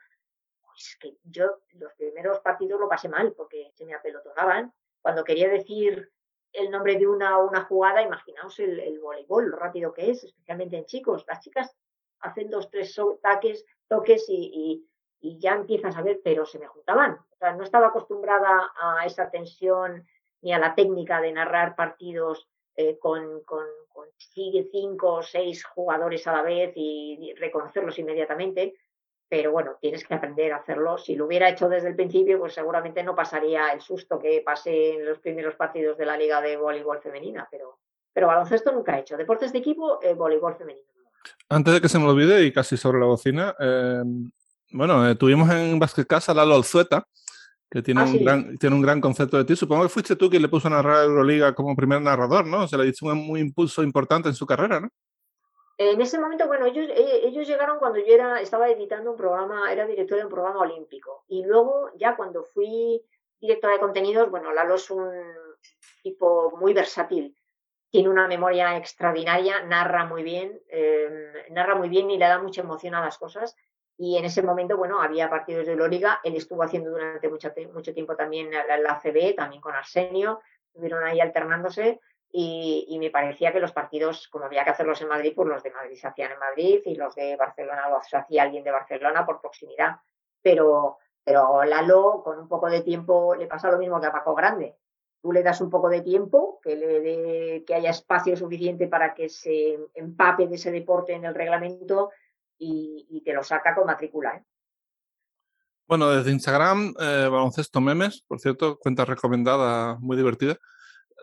[0.62, 4.72] pues que yo los primeros partidos lo pasé mal porque se me apelotonaban.
[5.02, 6.10] Cuando quería decir
[6.54, 10.78] el nombre de una una jugada, imaginaos el, el voleibol, lo rápido que es, especialmente
[10.78, 11.26] en chicos.
[11.28, 11.76] Las chicas
[12.20, 14.86] hacen dos, tres toques, toques y y
[15.22, 17.12] ya empiezas a ver, pero se me juntaban.
[17.12, 20.06] O sea, no estaba acostumbrada a esa tensión
[20.42, 23.64] ni a la técnica de narrar partidos eh, con, con,
[24.70, 28.74] cinco o seis jugadores a la vez y, reconocerlos inmediatamente.
[29.28, 30.98] Pero bueno, tienes que aprender a hacerlo.
[30.98, 34.94] Si lo hubiera hecho desde el principio, pues seguramente no pasaría el susto que pasé
[34.94, 37.48] en los primeros partidos de la Liga de Voleibol Femenina.
[37.50, 37.78] Pero,
[38.12, 39.16] pero baloncesto nunca he hecho.
[39.16, 40.86] Deportes de equipo, eh, voleibol femenino.
[41.48, 44.02] Antes de que se me olvide y casi sobre la bocina, eh,
[44.72, 47.06] bueno, eh, tuvimos en Basket Casa Lalo Alzueta,
[47.70, 49.56] que tiene, ah, un gran, tiene un gran concepto de ti.
[49.56, 52.68] Supongo que fuiste tú quien le puso a narrar Euroliga como primer narrador, ¿no?
[52.68, 54.88] Se le hizo un muy impulso importante en su carrera, ¿no?
[55.78, 59.72] En ese momento, bueno, ellos, eh, ellos llegaron cuando yo era, estaba editando un programa,
[59.72, 61.24] era director de un programa olímpico.
[61.28, 63.02] Y luego, ya cuando fui
[63.40, 65.10] directora de contenidos, bueno, Lalo es un
[66.02, 67.34] tipo muy versátil.
[67.90, 72.62] Tiene una memoria extraordinaria, narra muy bien, eh, narra muy bien y le da mucha
[72.62, 73.56] emoción a las cosas.
[73.98, 77.94] Y en ese momento, bueno, había partidos de Euroliga, él estuvo haciendo durante mucho, mucho
[77.94, 80.40] tiempo también la, la ACB, también con Arsenio,
[80.72, 82.00] estuvieron ahí alternándose
[82.34, 85.70] y, me parecía que los partidos, como había que hacerlos en Madrid, pues los de
[85.70, 89.40] Madrid se hacían en Madrid y los de Barcelona los hacía alguien de Barcelona por
[89.40, 89.96] proximidad.
[90.40, 94.34] Pero, pero Lalo, con un poco de tiempo, le pasa lo mismo que a Paco
[94.34, 94.76] Grande.
[95.20, 99.28] Tú le das un poco de tiempo, que, le que haya espacio suficiente para que
[99.28, 102.10] se empape de ese deporte en el reglamento
[102.58, 104.36] y, te lo saca con matrícula.
[104.36, 104.44] ¿eh?
[105.86, 110.56] Bueno, desde Instagram, eh, baloncesto memes, por cierto, cuenta recomendada, muy divertida.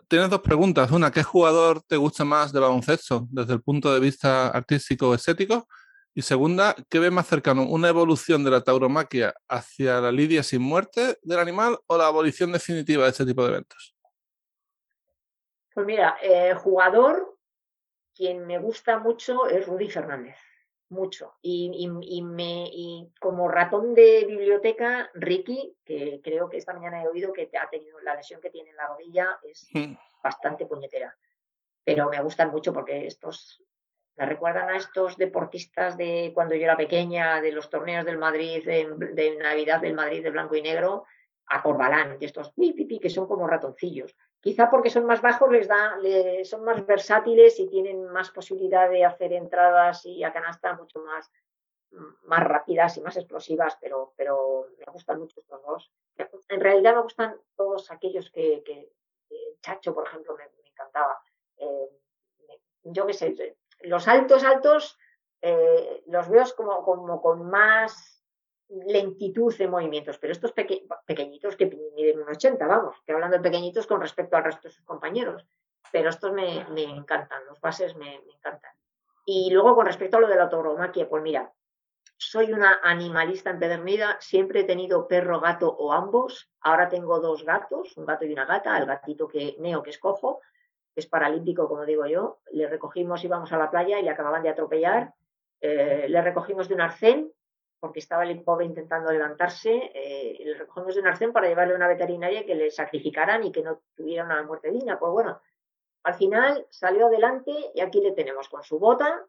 [0.08, 0.90] Tienes dos preguntas.
[0.90, 5.14] Una, ¿qué jugador te gusta más de baloncesto desde el punto de vista artístico o
[5.14, 5.66] estético?
[6.14, 7.64] Y segunda, ¿qué ves más cercano?
[7.64, 12.52] ¿Una evolución de la tauromaquia hacia la lidia sin muerte del animal o la abolición
[12.52, 13.94] definitiva de este tipo de eventos?
[15.72, 17.38] Pues mira, eh, jugador,
[18.14, 20.36] quien me gusta mucho es Rudy Fernández
[20.90, 21.34] mucho.
[21.40, 21.88] Y,
[22.22, 27.50] me, y como ratón de biblioteca, Ricky, que creo que esta mañana he oído que
[27.58, 29.94] ha tenido la lesión que tiene en la rodilla, es hmm.
[30.22, 31.16] bastante puñetera.
[31.84, 33.62] Pero me gustan mucho porque estos
[34.16, 38.62] me recuerdan a estos deportistas de cuando yo era pequeña, de los torneos del Madrid,
[38.62, 41.06] de, Navidad del Madrid de blanco y negro,
[41.46, 44.14] a Corbalán, y estos pipi, que son como ratoncillos.
[44.40, 45.98] Quizá porque son más bajos, les da,
[46.44, 51.30] son más versátiles y tienen más posibilidad de hacer entradas y a canasta mucho más,
[52.24, 55.92] más rápidas y más explosivas, pero, pero me gustan mucho estos dos.
[56.48, 58.92] En realidad me gustan todos aquellos que, que,
[59.60, 61.22] Chacho, por ejemplo, me, encantaba.
[61.58, 61.90] Eh,
[62.84, 64.98] yo qué sé, los altos, altos,
[65.42, 68.19] eh, los veo como, como con más
[68.70, 73.86] lentitud de movimientos, pero estos pequeñitos que miden un 80, vamos, estoy hablando de pequeñitos
[73.86, 75.44] con respecto al resto de sus compañeros,
[75.90, 78.70] pero estos me, encantan, los bases me, encantan.
[79.26, 81.52] Y luego con respecto a lo de la tauromaquia, pues mira,
[82.16, 87.96] soy una animalista empedernida, siempre he tenido perro, gato o ambos, ahora tengo dos gatos,
[87.96, 90.40] un gato y una gata, el gatito que neo que escojo,
[90.94, 94.50] es paralímpico como digo yo, le recogimos, íbamos a la playa y le acababan de
[94.50, 95.14] atropellar,
[95.60, 97.32] eh, le recogimos de un arcén
[97.80, 101.76] porque estaba el pobre intentando levantarse, eh, le recogimos de un arcén para llevarle a
[101.76, 104.98] una veterinaria que le sacrificaran y que no tuviera una muerte digna.
[104.98, 105.40] Pues bueno,
[106.02, 109.26] al final salió adelante y aquí le tenemos con su bota,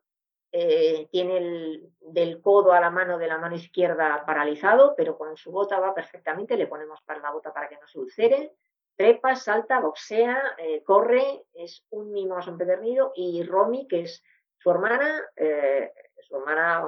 [0.51, 5.37] eh, tiene el, del codo a la mano de la mano izquierda paralizado, pero con
[5.37, 8.53] su bota va perfectamente, le ponemos para la bota para que no se ulcere,
[8.97, 14.23] trepa, salta, boxea, eh, corre, es un mimoso empedernido y Romy, que es
[14.57, 16.85] su hermana, eh, su hermana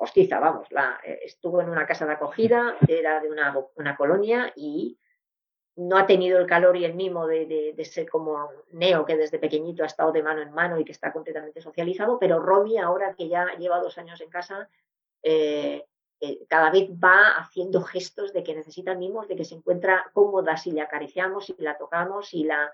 [0.00, 4.52] hostiza, vamos, la, eh, estuvo en una casa de acogida, era de una, una colonia
[4.56, 4.98] y
[5.76, 9.82] no ha tenido el calor y el mimo de, ser como Neo, que desde pequeñito
[9.82, 13.28] ha estado de mano en mano y que está completamente socializado, pero Romy, ahora que
[13.28, 14.68] ya lleva dos años en casa,
[15.22, 15.86] eh,
[16.20, 20.56] eh, cada vez va haciendo gestos de que necesita mimos, de que se encuentra cómoda
[20.56, 22.70] si le acariciamos, si la tocamos, y la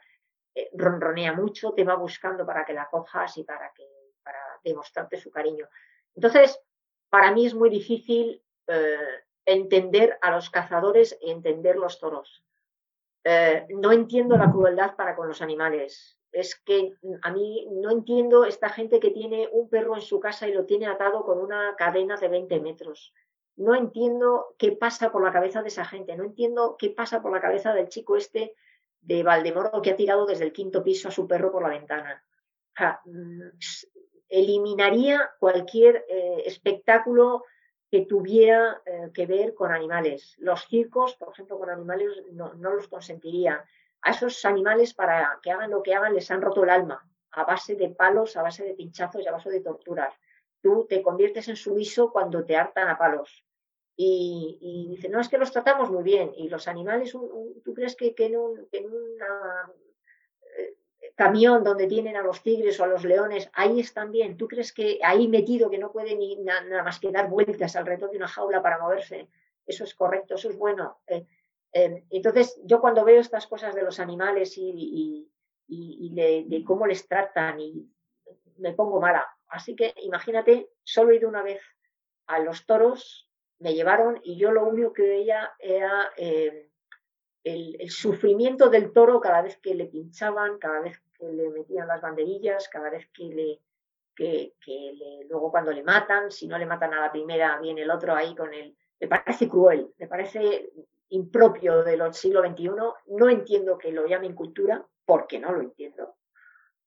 [0.55, 3.87] eh, ronronea mucho, te va buscando para que la cojas y para, que,
[4.23, 5.69] para demostrarte su cariño.
[6.15, 6.59] Entonces,
[7.17, 8.43] para mí es muy difícil
[9.47, 12.45] entender a los cazadores y entender los toros
[13.29, 16.17] eh, no entiendo la crueldad para con los animales.
[16.31, 20.47] Es que a mí no entiendo esta gente que tiene un perro en su casa
[20.47, 23.13] y lo tiene atado con una cadena de 20 metros.
[23.57, 26.15] No entiendo qué pasa por la cabeza de esa gente.
[26.15, 28.55] No entiendo qué pasa por la cabeza del chico este
[29.01, 32.25] de Valdemoro que ha tirado desde el quinto piso a su perro por la ventana.
[33.07, 33.41] Mm,
[34.29, 37.45] eliminaría cualquier eh, espectáculo
[37.91, 40.35] que tuviera eh, que ver con animales.
[40.39, 43.65] Los circos, por ejemplo, con animales no, los consentiría.
[44.03, 47.45] A esos animales, para que hagan lo que hagan, les han roto el alma, a
[47.45, 50.15] base de palos, a base de pinchazos y a base de torturas.
[50.61, 53.45] Tú te conviertes en sumiso cuando te hartan a palos.
[53.97, 56.33] Y, y dice, no, es que los tratamos muy bien.
[56.37, 59.73] Y los animales, ¿tú crees que, que en, una
[61.17, 64.37] camión donde tienen a los tigres o a los leones, ahí están bien.
[64.37, 68.11] ¿Tú crees que ahí metido que no puede ni nada más que dar vueltas alrededor
[68.11, 69.29] de una jaula para moverse?
[69.67, 70.99] Eso es correcto, eso es bueno.
[71.07, 71.27] Eh,
[71.73, 75.27] eh, entonces, yo cuando veo estas cosas de los animales y,
[75.67, 77.91] de, cómo les tratan, y
[78.59, 79.27] me pongo mala.
[79.49, 81.63] Así que imagínate, solo he ido una vez
[82.27, 86.69] a los toros, me llevaron y yo lo único que veía era eh,
[87.43, 91.89] el, el, sufrimiento del toro cada vez que le pinchaban, cada vez que le metían
[91.89, 93.61] las banderillas, cada vez que le,
[94.17, 94.55] que,
[95.29, 98.35] luego cuando le matan, si no le matan a la primera, viene el otro ahí
[98.35, 98.77] con él.
[98.99, 100.71] Me parece cruel, me parece
[101.11, 102.71] impropio del siglo XXI.
[103.09, 106.17] No entiendo que lo llamen cultura, porque no lo entiendo.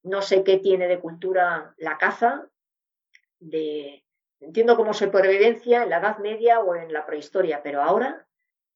[0.02, 2.48] No sé qué tiene de cultura la caza,
[3.38, 4.04] de,
[4.40, 8.26] entiendo como supervivencia en la Edad Media o en la prehistoria, pero ahora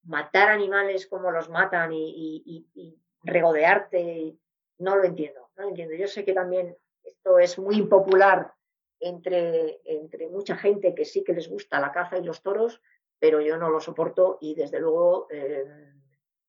[0.05, 4.37] matar animales como los matan y, y, y regodearte,
[4.79, 5.95] no lo entiendo no entiendo.
[5.95, 8.53] Yo sé que también esto es muy impopular
[9.01, 12.81] entre, entre mucha gente que sí que les gusta la caza y los toros,
[13.19, 15.65] pero yo no lo soporto y desde luego eh,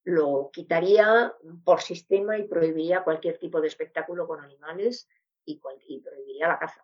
[0.04, 5.08] lo quitaría por sistema y prohibiría cualquier tipo de espectáculo con animales
[5.46, 6.84] y, prohibiría la caza.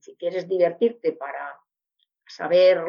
[0.00, 1.56] Si quieres divertirte para
[2.26, 2.82] saber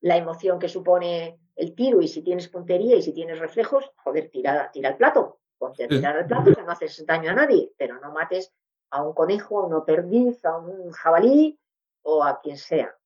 [0.00, 4.30] la emoción que supone el tiro y si tienes puntería y si tienes reflejos, joder,
[4.30, 8.00] tira, tira el plato, Ponte a tirar el plato, no haces daño a nadie, pero
[8.00, 8.52] no mates
[8.90, 11.58] a un conejo, a una perdiz, a un jabalí
[12.02, 12.96] o a quien sea,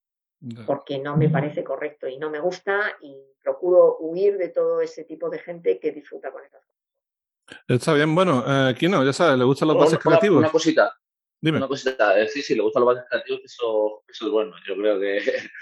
[0.65, 5.05] porque no me parece correcto y no me gusta y procuro huir de todo ese
[5.05, 6.79] tipo de gente que disfruta con estas cosas.
[7.67, 10.37] Está bien, bueno, eh, no, ya sabes, le gustan los bases creativos.
[10.37, 10.93] Una cosita,
[11.41, 11.57] Dime.
[11.57, 14.53] Una cosita, eh, sí, sí, le gustan los bases creativos, eso, eso es bueno.
[14.67, 15.19] Yo creo que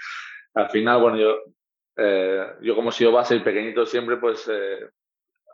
[0.54, 1.44] al final, bueno, yo,
[1.96, 4.90] eh, yo como si yo base pequeñito siempre, pues eh,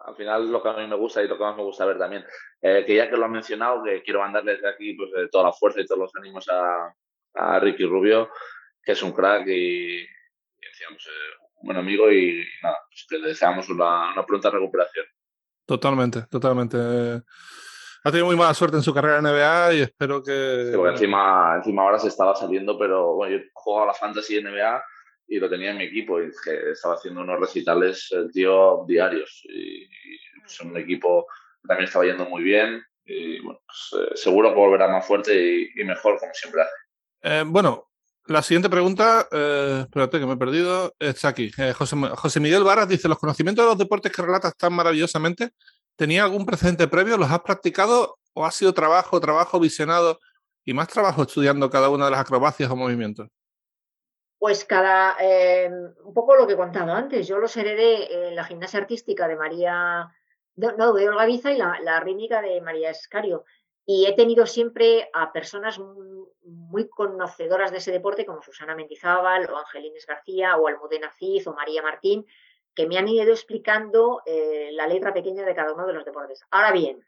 [0.06, 1.98] al final lo que a mí me gusta y lo que más me gusta ver
[1.98, 2.24] también.
[2.60, 5.52] Eh, que ya que lo han mencionado, que quiero mandarles de aquí pues, toda la
[5.52, 6.94] fuerza y todos los ánimos a,
[7.34, 8.30] a Ricky Rubio,
[8.82, 10.06] que es un crack y, y
[10.88, 15.06] pues, eh, un buen amigo y nada, pues que le deseamos una, una, pronta recuperación.
[15.66, 16.76] Totalmente, totalmente.
[16.76, 20.66] Ha tenido muy mala suerte en su carrera en NBA y espero que...
[20.70, 24.42] Sí, porque encima, encima ahora se estaba saliendo, pero bueno, yo juego a la Fantasy
[24.42, 24.84] NBA
[25.26, 26.30] y lo tenía en mi equipo y
[26.72, 29.88] estaba haciendo unos recitales el tío diarios y,
[30.44, 31.26] es un equipo
[31.62, 35.70] que también estaba yendo muy bien y bueno, pues, eh, seguro que volverá más fuerte
[35.74, 36.72] y, mejor como siempre hace.
[37.22, 37.90] Eh, bueno,
[38.26, 41.50] la siguiente pregunta, eh, espérate que me he perdido, está aquí.
[41.50, 45.50] José, José, Miguel Varas dice, los conocimientos de los deportes que relatas tan maravillosamente,
[45.96, 47.16] ¿tenía algún precedente previo?
[47.16, 50.20] ¿Los has practicado o ha sido trabajo, trabajo visionado
[50.64, 53.28] y más trabajo estudiando cada una de las acrobacias o movimientos?
[54.44, 55.70] Pues cada, eh,
[56.04, 59.36] un poco lo que he contado antes, yo los heredé en la gimnasia artística de
[59.36, 60.12] María,
[60.56, 63.46] no, de Olga Biza y la, rítmica de María Escario.
[63.86, 65.80] Y he tenido siempre a personas
[66.42, 71.54] muy conocedoras de ese deporte, como Susana Mendizábal o Angelines García o Almudena Cid o
[71.54, 72.26] María Martín,
[72.74, 76.44] que me han ido explicando eh, la letra pequeña de cada uno de los deportes.
[76.50, 77.02] Ahora bien,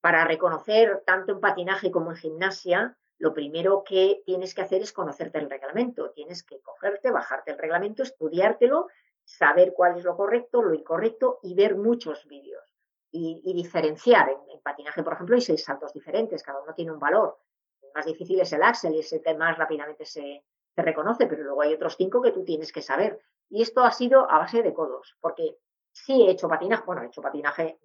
[0.00, 4.92] para reconocer tanto en patinaje como en gimnasia, lo primero que tienes que hacer es
[4.92, 6.10] conocerte el reglamento.
[6.10, 8.88] Tienes que cogerte, bajarte el reglamento, estudiártelo,
[9.24, 12.74] saber cuál es lo correcto, lo incorrecto y ver muchos vídeos.
[13.10, 14.28] Y, diferenciar.
[14.28, 17.38] En, patinaje, por ejemplo, hay seis saltos diferentes, cada uno tiene un valor.
[17.80, 20.44] El más difícil es el axel y ese que más rápidamente se,
[20.74, 23.18] se reconoce, pero luego hay otros cinco que tú tienes que saber.
[23.48, 25.56] Y esto ha sido a base de codos, porque
[25.92, 27.78] sí he hecho patinaje, bueno, he hecho patinaje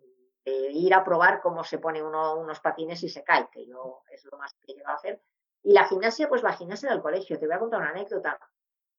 [0.45, 4.25] ir a probar cómo se pone uno, unos patines y se cae, que yo es
[4.25, 5.21] lo más que he llegado a hacer.
[5.63, 7.37] Y la gimnasia, pues la gimnasia del colegio.
[7.37, 8.39] Te voy a contar una anécdota.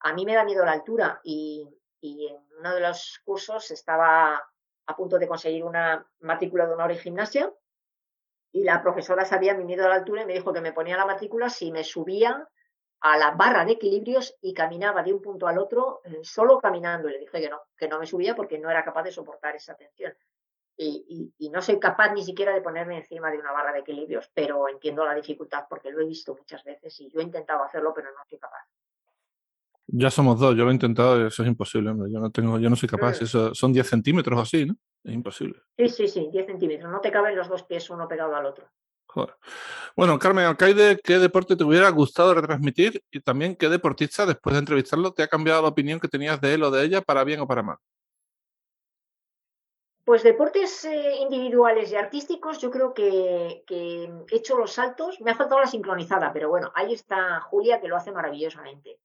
[0.00, 1.68] A mí me da miedo la altura y,
[2.00, 4.42] y en uno de los cursos estaba
[4.86, 7.52] a punto de conseguir una matrícula de honor en gimnasia
[8.52, 10.96] y la profesora sabía mi miedo a la altura y me dijo que me ponía
[10.96, 12.46] la matrícula si me subía
[13.00, 17.08] a la barra de equilibrios y caminaba de un punto al otro eh, solo caminando.
[17.08, 19.56] Y le dije que no, que no me subía porque no era capaz de soportar
[19.56, 20.14] esa tensión.
[20.76, 24.30] Y, y, no soy capaz ni siquiera de ponerme encima de una barra de equilibrios,
[24.34, 27.92] pero entiendo la dificultad porque lo he visto muchas veces y yo he intentado hacerlo,
[27.94, 28.64] pero no soy capaz.
[29.86, 32.10] Ya somos dos, yo lo he intentado y eso es imposible, hombre.
[32.10, 33.20] Yo no tengo, yo no soy capaz.
[33.20, 33.24] Mm.
[33.24, 34.74] Eso son 10 centímetros o así, ¿no?
[35.04, 35.60] Es imposible.
[35.76, 36.90] Sí, sí, sí, 10 centímetros.
[36.90, 38.68] No te caben los dos pies uno pegado al otro.
[39.96, 43.02] Bueno, Carmen Alcaide, ¿qué deporte te hubiera gustado retransmitir?
[43.10, 46.54] Y también, ¿qué deportista, después de entrevistarlo, te ha cambiado la opinión que tenías de
[46.54, 47.76] él o de ella, para bien o para mal?
[50.04, 55.20] Pues deportes eh, individuales y artísticos, yo creo que, que, he hecho los saltos.
[55.20, 58.98] Me ha faltado la sincronizada, pero bueno, ahí está Julia que lo hace maravillosamente.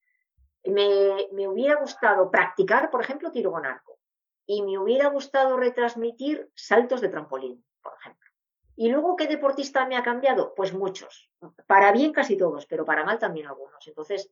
[0.66, 4.00] Me, me hubiera gustado practicar, por ejemplo, tiro con arco.
[4.48, 8.28] Y me hubiera gustado retransmitir saltos de trampolín, por ejemplo.
[8.76, 10.54] ¿Y luego qué deportista me ha cambiado?
[10.56, 11.30] Pues muchos.
[11.68, 13.88] Para bien casi todos, pero para mal también algunos.
[13.88, 14.32] Entonces,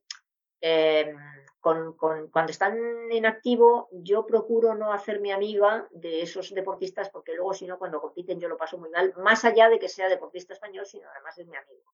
[1.66, 2.78] con, cuando están
[3.11, 7.99] en activo, yo procuro no hacerme amiga de esos deportistas porque luego, si no, cuando
[7.99, 11.36] compiten yo lo paso muy mal, más allá de que sea deportista español, sino además
[11.39, 11.91] es mi amigo.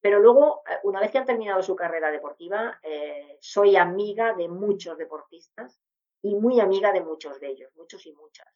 [0.00, 4.48] Pero luego, eh, una vez que han terminado su carrera deportiva, eh, soy amiga de
[4.48, 5.80] muchos deportistas
[6.20, 8.48] y muy amiga de muchos de ellos, muchos y muchas.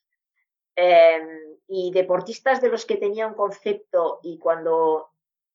[0.74, 5.10] Em, y deportistas de los que tenía un concepto y cuando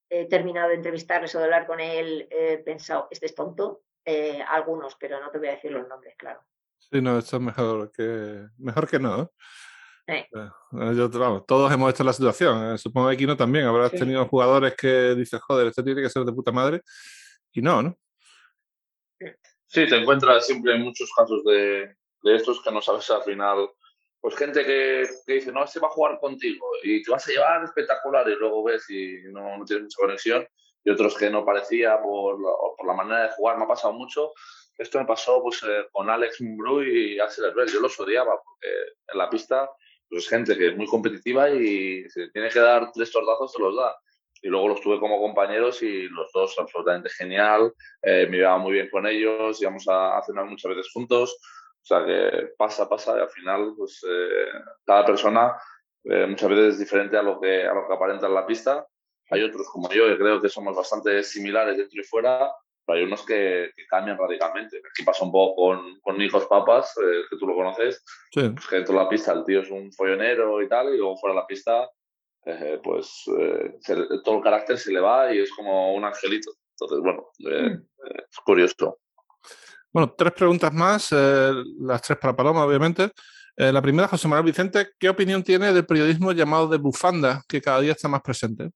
[0.10, 4.44] he terminado de entrevistarles o de hablar con él, he pensado, este es tonto, eh,
[4.48, 6.42] algunos, pero no te voy a decir los nombres, claro.
[6.78, 9.32] Sí, no, esto es mejor que, mejor que no.
[10.06, 10.28] Eh,
[10.72, 12.74] yo, todos hemos estado en la situación.
[12.74, 13.66] Eh, supongo que aquí no también.
[13.66, 16.82] Habrás tenido jugadores que dices, joder, este tiene que ser de puta madre.
[17.54, 17.98] Y no, ¿no?
[19.68, 23.70] Sí, te encuentras siempre en muchos casos de, de estos que no sabes al final
[24.24, 27.32] pues gente que, que, dice, no, se va a jugar contigo y te vas a
[27.32, 30.48] llevar espectacular y luego ves y no, no tienes mucha conexión
[30.84, 32.38] y otros que no parecía por
[32.84, 34.34] por la manera de jugar, me ha pasado mucho.
[34.78, 38.68] Esto me pasó pues, eh, con Alex Mbrou y Axel Herbert, yo los odiaba porque
[39.12, 39.70] en la pista
[40.10, 43.62] pues, es gente que es muy competitiva y si tiene que dar tres tordazos te
[43.62, 43.96] los da.
[44.42, 48.74] Y luego los tuve como compañeros y los dos absolutamente genial, eh, me iba muy
[48.74, 51.38] bien con ellos, íbamos a, a cenar muchas veces juntos.
[51.82, 54.48] O sea que pasa, pasa y al final pues eh,
[54.86, 55.56] cada persona
[56.06, 58.86] eh, muchas veces es diferente a lo, que, a lo que aparenta en la pista.
[59.30, 62.52] Hay otros como yo que creo que somos bastante similares dentro y fuera,
[62.86, 64.78] pero hay unos que, cambian radicalmente.
[64.78, 68.04] Aquí pasa un poco con, con Hijos Papas, eh, que tú lo conoces,
[68.34, 71.18] pues que dentro de la pista el tío es un follonero y tal, y luego
[71.18, 71.90] fuera de la pista
[72.84, 73.24] pues
[74.26, 76.52] todo el carácter se le va y es como un angelito.
[76.72, 77.82] Entonces, bueno, mm.
[78.30, 79.00] es curioso.
[79.94, 83.12] Bueno, tres preguntas más, eh, las tres para Paloma, obviamente.
[83.56, 87.62] Eh, la primera, José Manuel Vicente, ¿qué opinión tiene del periodismo llamado de bufanda, que
[87.62, 88.72] cada día está más presente?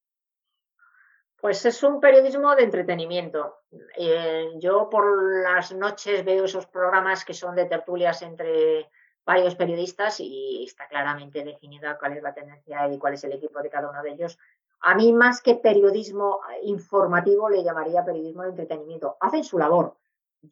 [1.47, 3.59] Pues es un periodismo de entretenimiento.
[3.97, 8.89] Eh, yo por las noches veo esos programas que son de tertulias entre
[9.25, 13.61] varios periodistas y está claramente definida cuál es la tendencia y cuál es el equipo
[13.61, 14.37] de cada uno de ellos.
[14.81, 19.15] A mí más que periodismo informativo le llamaría periodismo de entretenimiento.
[19.21, 19.95] Hacen su labor,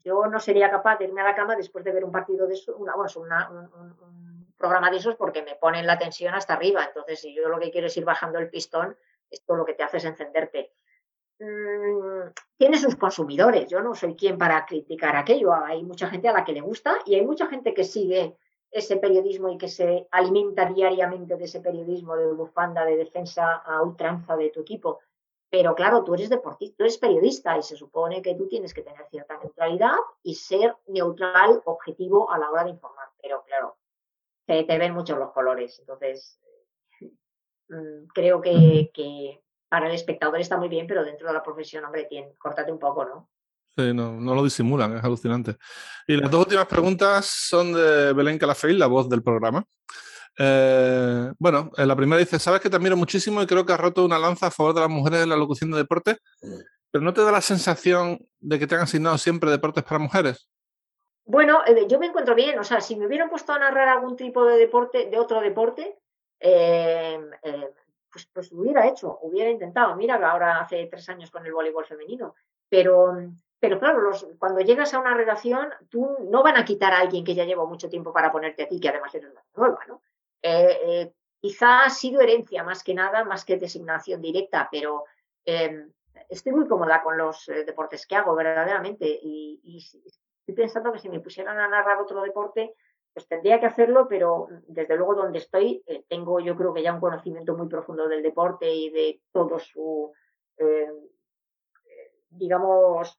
[0.01, 2.53] yo no sería capaz de irme a la cama después de ver un partido de
[2.53, 6.85] eso, una, bueno, un, programa de esos porque me ponen la tensión hasta arriba.
[6.85, 8.95] Entonces, si yo lo que quiero es ir bajando el pistón,
[9.29, 10.71] esto lo que te hace es encenderte.
[11.39, 13.67] Mm, tiene sus consumidores.
[13.69, 15.53] Yo no soy quien para criticar aquello.
[15.53, 18.37] Hay mucha gente a la que le gusta y hay mucha gente que sigue
[18.71, 23.81] ese periodismo y que se alimenta diariamente de ese periodismo de bufanda, de defensa a
[23.81, 24.99] ultranza de tu equipo.
[25.49, 28.81] Pero claro, tú eres deportista, tú eres periodista y se supone que tú tienes que
[28.81, 33.07] tener cierta neutralidad y ser neutral, objetivo a la hora de informar.
[33.21, 33.77] Pero claro,
[34.45, 35.79] te, te ven muchos los colores.
[35.79, 36.39] Entonces,
[37.69, 41.85] mm, creo que, que, para el espectador está muy bien, pero dentro de la profesión,
[41.85, 43.29] hombre, tiene, córtate un poco, ¿no?
[43.77, 45.57] Sí, no, no lo disimulan, es alucinante.
[46.07, 49.65] Y las dos últimas preguntas son de Belén Calafell, la voz del programa.
[50.37, 53.79] Eh, bueno, en la primera dice, sabes que te admiro muchísimo y creo que has
[53.79, 56.17] roto una lanza a favor de las mujeres en la locución de deporte,
[56.91, 60.49] pero ¿no te da la sensación de que te han asignado siempre deportes para mujeres?
[61.25, 64.15] Bueno, eh, yo me encuentro bien, o sea, si me hubieran puesto a narrar algún
[64.15, 65.97] tipo de deporte, de otro deporte,
[66.39, 67.19] eh,
[68.15, 69.93] pues, pues hubiera hecho, hubiera intentado.
[69.97, 72.33] Mira, ahora hace tres años con el voleibol femenino,
[72.69, 73.13] pero
[73.59, 77.25] pero claro, los, cuando llegas a una redacción, tú no van a quitar a alguien
[77.25, 80.01] que ya lleva mucho tiempo para ponerte a ti, que además eres nueva, ¿no?
[80.41, 85.03] Eh, eh, quizá ha sido herencia más que nada, más que designación directa, pero
[85.43, 85.91] em,
[86.29, 91.09] estoy muy cómoda con los eh, deportes que hago, verdaderamente, y, estoy pensando que si
[91.09, 92.75] me pusieran a narrar otro deporte,
[93.15, 96.99] pues tendría que hacerlo, pero desde luego donde estoy tengo yo creo que ya un
[96.99, 100.11] conocimiento muy profundo del deporte y de todo su,
[102.29, 103.17] digamos,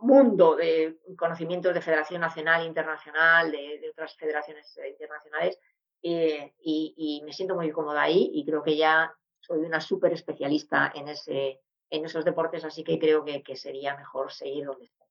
[0.00, 5.58] mundo de conocimientos de Federación Nacional Internacional, de, otras federaciones eh, internacionales,
[6.02, 10.92] eh, y, me siento muy cómoda ahí y creo que ya soy una súper especialista
[10.94, 15.07] en, en esos deportes, así que creo que, sería mejor seguir donde estoy.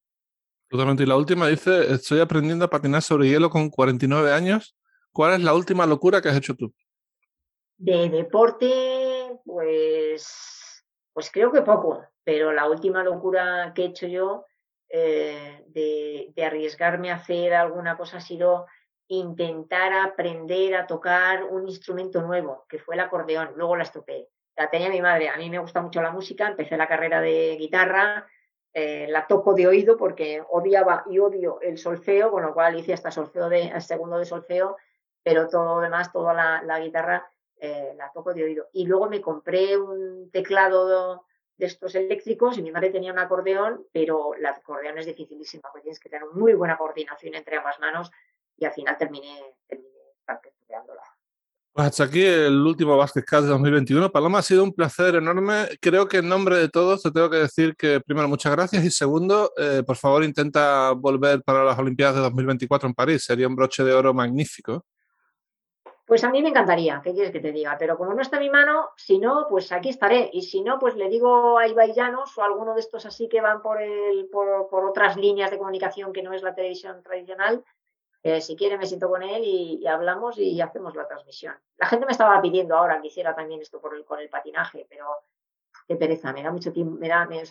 [0.70, 1.04] Totalmente.
[1.04, 4.76] Y la última dice, estoy aprendiendo a patinar sobre hielo con 49 años.
[5.12, 6.74] ¿Cuál es la última locura que has hecho tú?
[7.78, 14.46] De deporte, pues, pues creo que poco, pero la última locura que he hecho yo
[14.90, 18.68] eh, de, arriesgarme a hacer alguna cosa ha sido
[19.10, 23.54] intentar aprender a tocar un instrumento nuevo, que fue el acordeón.
[23.56, 24.30] Luego la estropeé.
[24.56, 25.30] La tenía mi madre.
[25.30, 26.48] A mí me gusta mucho la música.
[26.48, 28.28] Empecé la carrera de guitarra.
[28.80, 32.94] Eh, la toco de oído porque odiaba y odio el solfeo, con lo cual hice
[32.94, 34.78] hasta solfeo de, segundo de solfeo,
[35.24, 38.68] pero todo lo demás, toda la, guitarra eh, la toco de oído.
[38.74, 41.26] Y luego me compré un teclado
[41.58, 45.82] de estos eléctricos y mi madre tenía un acordeón, pero el acordeón es dificilísimo, porque
[45.82, 48.12] tienes que tener muy buena coordinación entre ambas manos
[48.58, 49.98] y al final terminé, terminé.
[51.78, 54.12] Pues hasta aquí el último Basketcast de 2021.
[54.12, 55.68] Paloma, ha sido un placer enorme.
[55.80, 58.90] Creo que en nombre de todos te tengo que decir que primero muchas gracias y
[58.90, 63.24] segundo, eh, por favor intenta volver para las Olimpiadas de 2024 en París.
[63.24, 64.86] Sería un broche de oro magnífico.
[66.04, 67.76] Pues a mí me encantaría, ¿qué quieres que te diga?
[67.78, 70.32] Pero como no está mi mano, si no, pues aquí estaré.
[70.34, 73.62] Y si no, pues le digo a Ibai o alguno de estos así que van
[73.62, 77.64] por, el, por, otras líneas de comunicación que no es la televisión tradicional,
[78.42, 81.56] si quiere me siento con él y, hablamos y hacemos la transmisión.
[81.78, 85.08] La gente me estaba pidiendo ahora que hiciera también esto con el patinaje, pero
[85.88, 87.42] qué pereza, me da mucho tiempo, me da, me,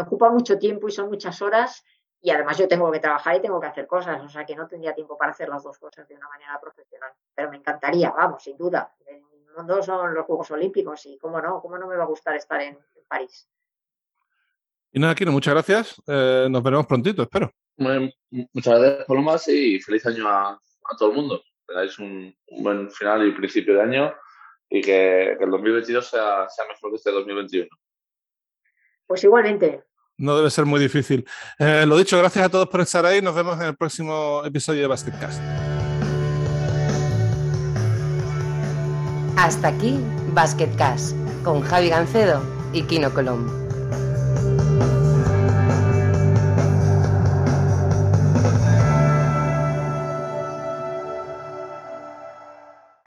[0.00, 1.84] ocupa mucho tiempo y son muchas horas
[2.20, 4.66] y además yo tengo que trabajar y tengo que hacer cosas, o sea que no
[4.66, 7.12] tendría tiempo para hacer las dos cosas de una manera profesional.
[7.34, 8.94] Pero me encantaría, vamos, sin duda.
[9.06, 9.22] El
[9.56, 12.60] mundo son los Juegos Olímpicos y cómo no, cómo no me va a gustar estar
[12.60, 13.48] en, París.
[14.90, 16.02] Y nada, Kino, muchas gracias.
[16.08, 17.52] Eh, nos veremos prontito, espero.
[17.78, 20.60] Muchas gracias, Palomas, y feliz año a,
[20.98, 21.42] todo el mundo.
[21.66, 24.14] Tenéis un, buen final y principio de año
[24.68, 27.68] y que, el 2022 sea, sea mejor que este 2021.
[29.06, 29.84] Pues igualmente,
[30.18, 31.26] no debe ser muy difícil.
[31.58, 33.20] Eh, lo dicho, gracias a todos por estar ahí.
[33.20, 35.40] Nos vemos en el próximo episodio de Basketcast.
[39.36, 39.98] Hasta aquí
[40.32, 41.14] Basketcast
[41.44, 43.65] con Javi Gancedo y Kino Colombo.